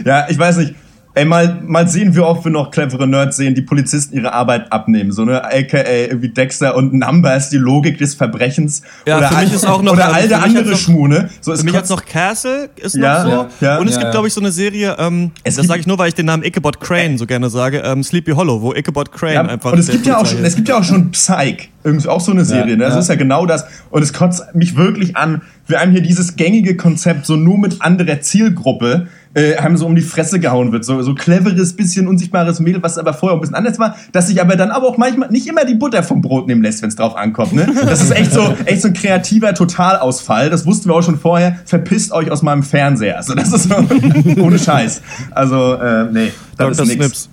[0.04, 0.74] Ja, ich weiß nicht.
[1.16, 4.72] Ey, mal, mal sehen, wie oft wir noch clevere Nerds sehen, die Polizisten ihre Arbeit
[4.72, 5.12] abnehmen.
[5.12, 5.44] So, ne?
[5.44, 8.82] AKA irgendwie Dexter und Numbers, die Logik des Verbrechens.
[9.06, 9.92] Ja, oder für mich ist auch noch.
[9.92, 11.30] Oder all der andere Schmune.
[11.40, 13.64] So, für mich jetzt noch Castle ist ja, noch so.
[13.64, 15.98] Ja, und es ja, gibt, glaube ich, so eine Serie, ähm, das sage ich nur,
[15.98, 19.48] weil ich den Namen Ichabod Crane so gerne sage, ähm, Sleepy Hollow, wo Ichabod Crane
[19.48, 19.70] einfach.
[19.70, 21.70] Und es gibt ja auch schon, es gibt ja auch schon Psych.
[21.84, 22.86] Irgendwie auch so eine Serie, ne?
[22.86, 23.66] Das ist ja genau das.
[23.90, 25.42] Und es kotzt mich wirklich an.
[25.66, 29.96] Wir haben hier dieses gängige Konzept, so nur mit anderer Zielgruppe äh, einem so um
[29.96, 30.84] die Fresse gehauen wird.
[30.84, 34.40] So, so cleveres, bisschen unsichtbares Mädel, was aber vorher ein bisschen anders war, dass sich
[34.40, 36.96] aber dann aber auch manchmal nicht immer die Butter vom Brot nehmen lässt, wenn es
[36.96, 37.52] drauf ankommt.
[37.52, 37.66] Ne?
[37.84, 40.50] Das ist echt so, echt so ein kreativer Totalausfall.
[40.50, 41.58] Das wussten wir auch schon vorher.
[41.64, 43.16] Verpisst euch aus meinem Fernseher.
[43.16, 43.74] Also das ist so,
[44.40, 45.02] ohne Scheiß.
[45.32, 46.86] Also, äh, nee, das Dr.
[46.86, 47.28] ist nix.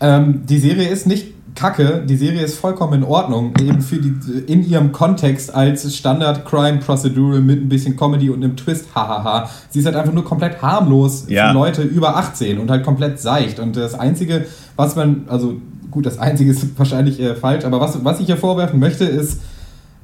[0.00, 4.14] Ähm, die Serie ist nicht Kacke, die Serie ist vollkommen in Ordnung, eben für die,
[4.46, 9.50] in ihrem Kontext als Standard Crime Procedural mit ein bisschen Comedy und einem Twist, hahaha.
[9.70, 11.48] Sie ist halt einfach nur komplett harmlos ja.
[11.48, 13.60] für Leute über 18 und halt komplett seicht.
[13.60, 14.46] Und das Einzige,
[14.76, 15.56] was man, also
[15.90, 19.40] gut, das Einzige ist wahrscheinlich äh, falsch, aber was, was ich hier vorwerfen möchte, ist,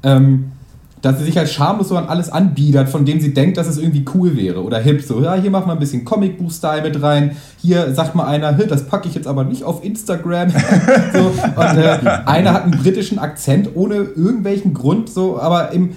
[0.03, 0.53] ähm,
[1.03, 3.79] dass sie sich halt schamlos so an alles anbiedert, von dem sie denkt, dass es
[3.79, 5.03] irgendwie cool wäre oder hip.
[5.03, 7.37] So, ja, hier machen wir ein bisschen Comicbuch-Style mit rein.
[7.59, 10.51] Hier sagt mal einer, das packe ich jetzt aber nicht auf Instagram.
[11.13, 15.91] so, und äh, einer hat einen britischen Akzent ohne irgendwelchen Grund, so, aber im,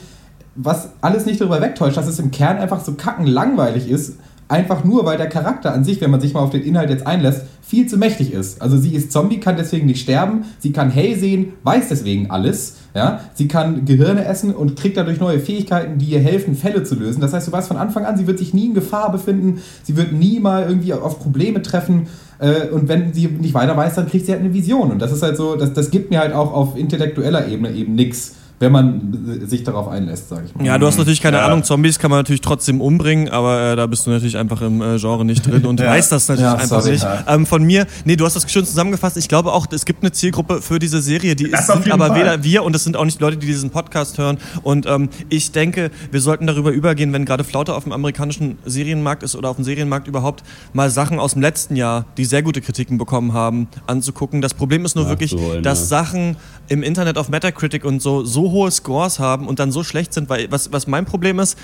[0.55, 4.17] was alles nicht darüber wegtäuscht, dass es im Kern einfach so kacken langweilig ist
[4.51, 7.07] einfach nur, weil der Charakter an sich, wenn man sich mal auf den Inhalt jetzt
[7.07, 8.61] einlässt, viel zu mächtig ist.
[8.61, 12.75] Also sie ist Zombie, kann deswegen nicht sterben, sie kann hell sehen, weiß deswegen alles.
[12.93, 13.21] Ja?
[13.33, 17.21] Sie kann Gehirne essen und kriegt dadurch neue Fähigkeiten, die ihr helfen, Fälle zu lösen.
[17.21, 19.95] Das heißt, du weißt von Anfang an, sie wird sich nie in Gefahr befinden, sie
[19.95, 22.07] wird nie mal irgendwie auf Probleme treffen.
[22.39, 24.91] Äh, und wenn sie nicht weiter weiß, dann kriegt sie halt eine Vision.
[24.91, 27.95] Und das ist halt so, das, das gibt mir halt auch auf intellektueller Ebene eben
[27.95, 30.65] nichts wenn man sich darauf einlässt, sage ich mal.
[30.65, 31.45] Ja, du hast natürlich keine Ja.
[31.47, 34.81] Ahnung, Zombies kann man natürlich trotzdem umbringen, aber äh, da bist du natürlich einfach im
[34.81, 35.87] äh, Genre nicht drin und Ja.
[35.87, 36.91] weißt das natürlich Ja, einfach sorry.
[36.93, 37.03] nicht.
[37.03, 37.23] Ja.
[37.27, 39.17] Ähm, von mir, nee, du hast das schön zusammengefasst.
[39.17, 42.19] Ich glaube auch, es gibt eine Zielgruppe für diese Serie, die Das ist, aber Fall.
[42.19, 44.37] weder wir und es sind auch nicht Leute, die diesen Podcast hören.
[44.63, 49.23] Und ähm, ich denke, wir sollten darüber übergehen, wenn gerade Flaute auf dem amerikanischen Serienmarkt
[49.23, 50.43] ist oder auf dem Serienmarkt überhaupt,
[50.73, 54.41] mal Sachen aus dem letzten Jahr, die sehr gute Kritiken bekommen haben, anzugucken.
[54.41, 55.81] Das Problem ist nur wirklich, Nachzuholen, dass.
[55.89, 56.37] Sachen
[56.67, 60.29] im Internet auf Metacritic und so so hohe Scores haben und dann so schlecht sind,
[60.29, 61.57] weil was, was mein Problem ist,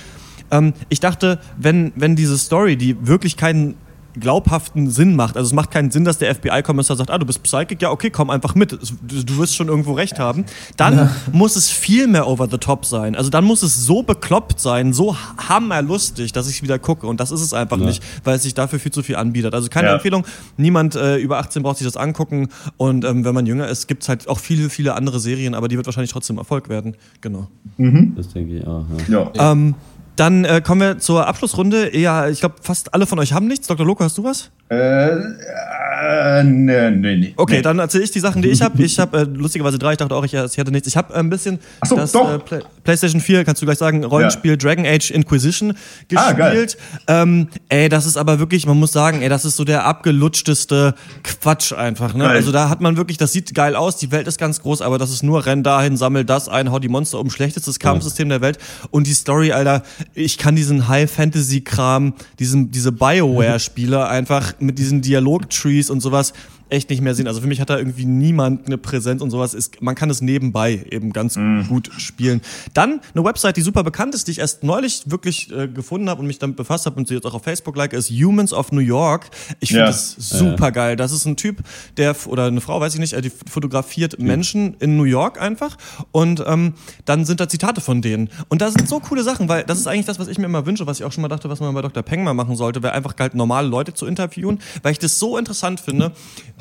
[0.52, 3.76] ähm, ich dachte, wenn, wenn diese Story, die wirklich keinen
[4.20, 5.38] glaubhaften Sinn macht.
[5.38, 8.09] Also es macht keinen Sinn, dass der FBI-Kommissar sagt, ah, du bist Psychic, ja, okay,
[8.09, 8.74] komm einfach mit.
[8.74, 10.45] Es- Du, wirst schon irgendwo recht haben.
[10.78, 13.15] Dann muss es viel mehr over the top sein.
[13.15, 15.15] Also dann muss es so bekloppt sein, so
[15.49, 17.07] hammerlustig, dass ich wieder gucke.
[17.07, 17.86] Und das ist es einfach Ja.
[17.86, 19.53] nicht, weil es sich dafür viel zu viel anbietet.
[19.53, 19.93] Also keine Ja.
[19.95, 20.26] Empfehlung.
[20.57, 22.49] Niemand äh, über 18 braucht sich das angucken.
[22.78, 25.68] Und ähm, wenn man jünger ist, gibt es halt auch viele, viele andere Serien, aber
[25.68, 26.95] die wird wahrscheinlich trotzdem Erfolg werden.
[27.22, 27.47] Genau.
[27.78, 28.86] Das denke ich auch.
[29.07, 29.32] Ja.
[29.36, 29.51] Ja.
[29.51, 29.76] Ähm,
[30.18, 31.95] dann äh, kommen wir zur Abschlussrunde.
[31.97, 33.68] Ja, ich glaube, fast alle von euch haben nichts.
[33.68, 33.86] Dr.
[33.86, 34.49] Loco, hast du was?
[34.70, 37.34] Äh, äh, nee, nee, nee.
[37.38, 37.61] Okay, nee.
[37.61, 38.78] dann erzähle ich die Sachen, die ich habe.
[38.88, 40.88] Ich habe äh, lustigerweise drei, ich dachte auch, ich, ich hätte nichts.
[40.88, 42.34] Ich habe äh, ein bisschen Ach so, das doch.
[42.34, 45.74] äh, Play PlayStation 4, kannst du gleich sagen, Rollenspiel Dragon Age Inquisition
[46.15, 46.51] Ah, geil.
[46.65, 46.78] gespielt.
[47.07, 50.95] ähm, ey, das ist aber wirklich, man muss sagen, ey, das ist so der abgelutschteste
[51.24, 52.13] Quatsch einfach.
[52.13, 52.24] Ne?
[52.24, 52.36] Geil.
[52.38, 54.97] Also da hat man wirklich, das sieht geil aus, die Welt ist ganz groß, aber
[54.97, 58.39] das ist nur renn dahin, sammel das ein, hau die Monster um, schlechtestes Kampfsystem der
[58.41, 58.57] Welt.
[58.91, 59.84] Und die Story, Alter,
[60.14, 66.34] ich kann diesen High-Fantasy-Kram, diese Bioware-Spiele einfach mit diesen Dialog-Trees und sowas
[66.70, 67.28] echt nicht mehr sehen.
[67.28, 69.53] Also für mich hat da irgendwie niemand eine Präsenz und sowas.
[69.53, 71.36] Ist, man kann es nebenbei eben ganz
[71.68, 72.41] gut spielen.
[72.74, 76.22] Dann eine Website, die super bekannt ist, die ich erst neulich wirklich äh, gefunden habe
[76.22, 78.72] und mich damit befasst habe und sie jetzt auch auf Facebook like, ist Humans of
[78.72, 79.30] New York.
[79.59, 79.88] Ich finde Ja.
[79.88, 80.95] das super geil.
[80.95, 81.57] Das ist ein Typ,
[81.97, 85.78] der oder eine Frau, weiß ich nicht, äh, die fotografiert Menschen in New York einfach
[86.11, 86.74] und ähm,
[87.05, 88.30] dann sind da Zitate von denen.
[88.49, 90.65] Und da sind so coole Sachen, weil das ist eigentlich das, was ich mir immer
[90.65, 92.03] wünsche, was ich auch schon mal dachte, was man bei Dr.
[92.03, 95.38] Peng mal machen sollte, wäre einfach halt normale Leute zu interviewen, weil ich das so
[95.38, 96.11] interessant finde,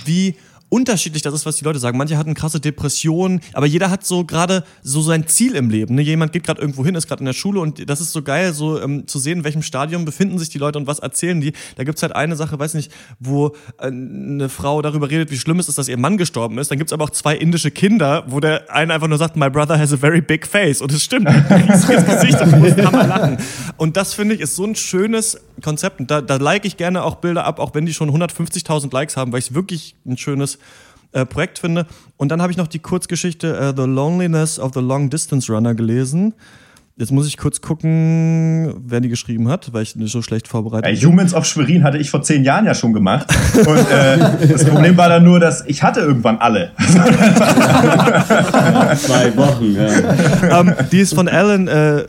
[0.05, 0.37] wie
[0.77, 1.97] unterschiedlich das ist, was die Leute sagen.
[1.97, 5.95] Manche hatten krasse Depressionen, aber jeder hat so gerade so sein Ziel im Leben.
[5.95, 6.03] Ne?
[6.03, 8.53] Jemand geht gerade irgendwo hin, ist gerade in der Schule und das ist so geil,
[8.53, 11.55] so ähm, zu sehen, in welchem Stadium befinden sich die Leute und was erzählen die.
[11.77, 15.59] Da gibt's halt eine Sache, weiß nicht, wo äh, eine Frau darüber redet, wie schlimm
[15.59, 16.71] es ist, dass ihr Mann gestorben ist.
[16.71, 19.79] Dann gibt's aber auch zwei indische Kinder, wo der eine einfach nur sagt, my brother
[19.79, 20.83] has a very big face.
[20.83, 23.39] Und es stimmt, ein riesiges Gesicht und du musst hammer lachen.
[23.79, 26.01] Und das finde ich ist so ein schönes Konzept.
[26.01, 29.17] Und da, da like ich gerne auch Bilder ab, auch wenn die schon 150.000 Likes
[29.17, 30.59] haben, weil ich es wirklich ein schönes
[31.17, 31.87] äh, Projekt finde.
[32.17, 35.75] Und dann habe ich noch die Kurzgeschichte äh, The Loneliness of the Long Distance Runner
[35.75, 36.35] gelesen.
[36.99, 40.87] Jetzt muss ich kurz gucken, wer die geschrieben hat, weil ich nicht so schlecht vorbereitet
[40.87, 43.27] Ey, Humans of Schwerin hatte ich vor zehn Jahren ja schon gemacht.
[43.55, 46.73] Und äh, das Problem war dann nur, dass ich hatte irgendwann alle.
[48.97, 50.61] Zwei Wochen, ja.
[50.61, 52.05] ähm, die ist von Alan äh,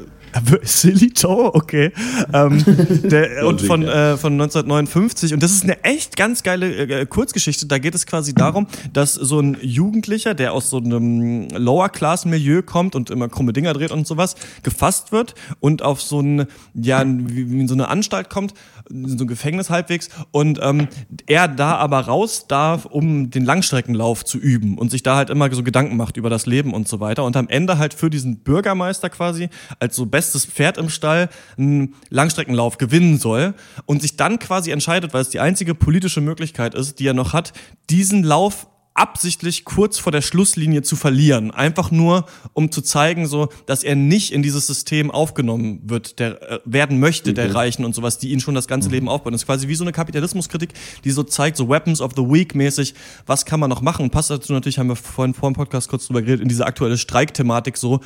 [0.64, 1.92] Silly Toe, okay.
[2.34, 2.64] Ähm,
[3.04, 5.34] der, und von, äh, von 1959.
[5.34, 7.66] Und das ist eine echt ganz geile äh, Kurzgeschichte.
[7.66, 12.96] Da geht es quasi darum, dass so ein Jugendlicher, der aus so einem Lower-Class-Milieu kommt
[12.96, 17.74] und immer krumme Dinger dreht und sowas, gefasst wird und auf so ein, ja, so
[17.74, 18.54] eine Anstalt kommt,
[18.90, 20.10] so ein Gefängnis halbwegs.
[20.32, 20.88] Und ähm,
[21.26, 25.54] er da aber raus darf, um den Langstreckenlauf zu üben und sich da halt immer
[25.54, 27.24] so Gedanken macht über das Leben und so weiter.
[27.24, 31.96] Und am Ende halt für diesen Bürgermeister quasi als so bestes Pferd im Stall einen
[32.10, 33.54] Langstreckenlauf gewinnen soll
[33.86, 37.34] und sich dann quasi entscheidet, weil es die einzige politische Möglichkeit ist, die er noch
[37.34, 37.54] hat,
[37.90, 38.68] diesen Lauf
[38.98, 41.52] absichtlich kurz vor der Schlusslinie zu verlieren.
[41.52, 46.42] Einfach nur, um zu zeigen, so, dass er nicht in dieses System aufgenommen wird, der
[46.52, 49.34] äh, werden möchte, der Reichen und sowas, die ihn schon das ganze Leben aufbauen.
[49.34, 50.74] Das ist quasi wie so eine Kapitalismuskritik,
[51.04, 52.96] die so zeigt, so Weapons of the Week mäßig,
[53.26, 54.10] was kann man noch machen?
[54.10, 56.98] Passt dazu natürlich, haben wir vorhin vor dem Podcast kurz drüber geredet, in diese aktuelle
[56.98, 58.02] Streikthematik so,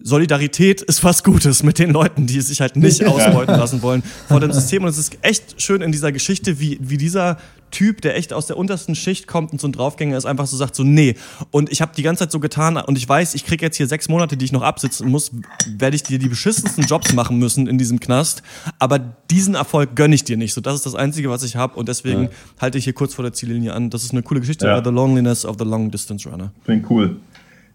[0.00, 4.38] Solidarität ist was Gutes mit den Leuten, die sich halt nicht ausbeuten lassen wollen vor
[4.38, 4.84] dem System.
[4.84, 7.38] Und es ist echt schön in dieser Geschichte, wie, wie dieser
[7.70, 10.56] Typ, der echt aus der untersten Schicht kommt und so ein Draufgänger ist, einfach so
[10.56, 11.14] sagt, so nee.
[11.50, 13.86] Und ich habe die ganze Zeit so getan und ich weiß, ich krieg jetzt hier
[13.86, 15.30] sechs Monate, die ich noch absitzen muss,
[15.78, 18.42] werde ich dir die beschissensten Jobs machen müssen in diesem Knast.
[18.78, 20.54] Aber diesen Erfolg gönne ich dir nicht.
[20.54, 22.28] So, das ist das Einzige, was ich habe und deswegen Ja.
[22.60, 23.90] halte ich hier kurz vor der Ziellinie an.
[23.90, 24.82] Das ist eine coole Geschichte, Ja.
[24.82, 26.52] The Loneliness of the Long Distance Runner.
[26.64, 27.16] Klingt cool.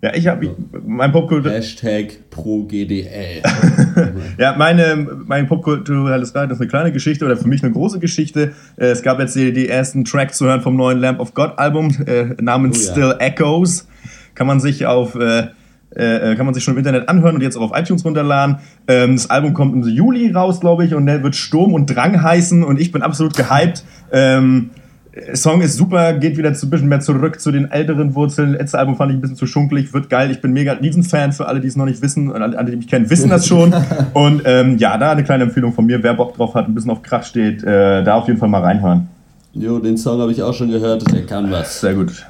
[0.04, 0.54] Ja, ich habe
[0.86, 1.50] mein Popkultur.
[1.50, 3.42] Hashtag pro GDL.
[4.38, 8.52] Ja, meine, mein popkulturelles Rad ist eine kleine Geschichte oder für mich eine große Geschichte.
[8.76, 11.58] Äh, Es gab jetzt die, die ersten Tracks zu hören vom neuen Lamp of God
[11.58, 12.92] Album äh, namens Oh ja.
[12.92, 13.88] Still Echoes.
[14.36, 15.48] Kann man sich auf äh,
[15.96, 18.58] äh, kann man sich schon im Internet anhören und jetzt auch auf iTunes runterladen.
[18.90, 22.22] Ähm, das Album kommt im Juli raus, glaube ich, und der wird Sturm und Drang
[22.22, 23.86] heißen und ich bin absolut gehypt.
[24.12, 24.72] Ähm,
[25.34, 28.54] Song ist super, geht wieder ein bisschen mehr zurück zu den älteren Wurzeln.
[28.54, 30.32] Letztes Album fand ich ein bisschen zu schunkelig, wird geil.
[30.32, 32.88] Ich bin mega Riesenfan für alle, die es noch nicht wissen und alle, die mich
[32.88, 33.76] kennen, wissen das schon.
[34.14, 36.02] und ähm, ja, da eine kleine Empfehlung von mir.
[36.02, 38.62] Wer Bock drauf hat, ein bisschen auf Krach steht, äh, da auf jeden Fall mal
[38.62, 39.08] reinhören.
[39.54, 41.82] Jo, den Song habe ich auch schon gehört, der kann was.
[41.82, 42.26] Sehr gut.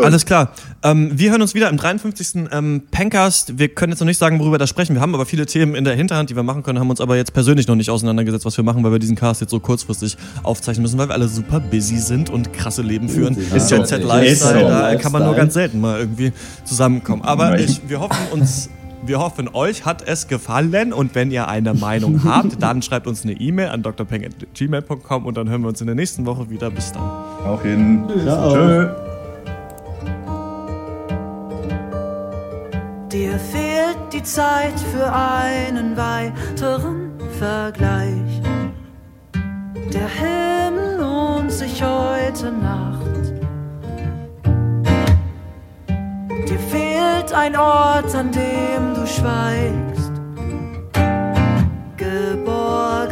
[0.00, 0.52] Alles klar.
[0.82, 2.48] Ähm, wir hören uns wieder im 53.
[2.50, 3.58] Ähm, Pencast.
[3.58, 4.94] Wir können jetzt noch nicht sagen, worüber wir da sprechen.
[4.94, 7.16] Wir haben aber viele Themen in der Hinterhand, die wir machen können, haben uns aber
[7.16, 10.16] jetzt persönlich noch nicht auseinandergesetzt, was wir machen, weil wir diesen Cast jetzt so kurzfristig
[10.42, 13.36] aufzeichnen müssen, weil wir alle super busy sind und krasse Leben führen.
[13.36, 13.76] Ist so.
[13.76, 16.32] Jet Set Lifestyle, Ist da kann man nur ganz selten mal irgendwie
[16.64, 17.22] zusammenkommen.
[17.22, 18.70] Aber Ja, ich, wir hoffen uns.
[19.04, 23.24] Wir hoffen, euch hat es gefallen und wenn ihr eine Meinung habt, dann schreibt uns
[23.24, 26.70] eine E-Mail an drpeng.gmail.com und dann hören wir uns in der nächsten Woche wieder.
[26.70, 27.02] Bis dann.
[27.02, 28.04] Auch hin.
[28.24, 29.11] Ciao.
[33.12, 38.40] Dir fehlt die Zeit für einen weiteren Vergleich.
[39.92, 43.34] Der Himmel lohnt sich heute Nacht.
[46.48, 50.12] Dir fehlt ein Ort, an dem du schweigst.
[51.98, 53.11] Geborgenheit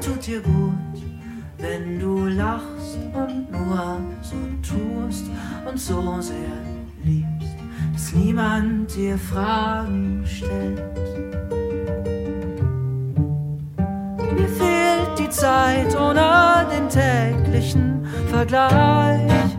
[0.00, 1.02] Tut dir gut,
[1.58, 5.26] wenn du lachst und nur so tust
[5.68, 6.36] und so sehr
[7.04, 7.54] liebst,
[7.92, 10.80] dass niemand dir Fragen stellt.
[14.34, 19.49] Mir fehlt die Zeit ohne den täglichen Vergleich.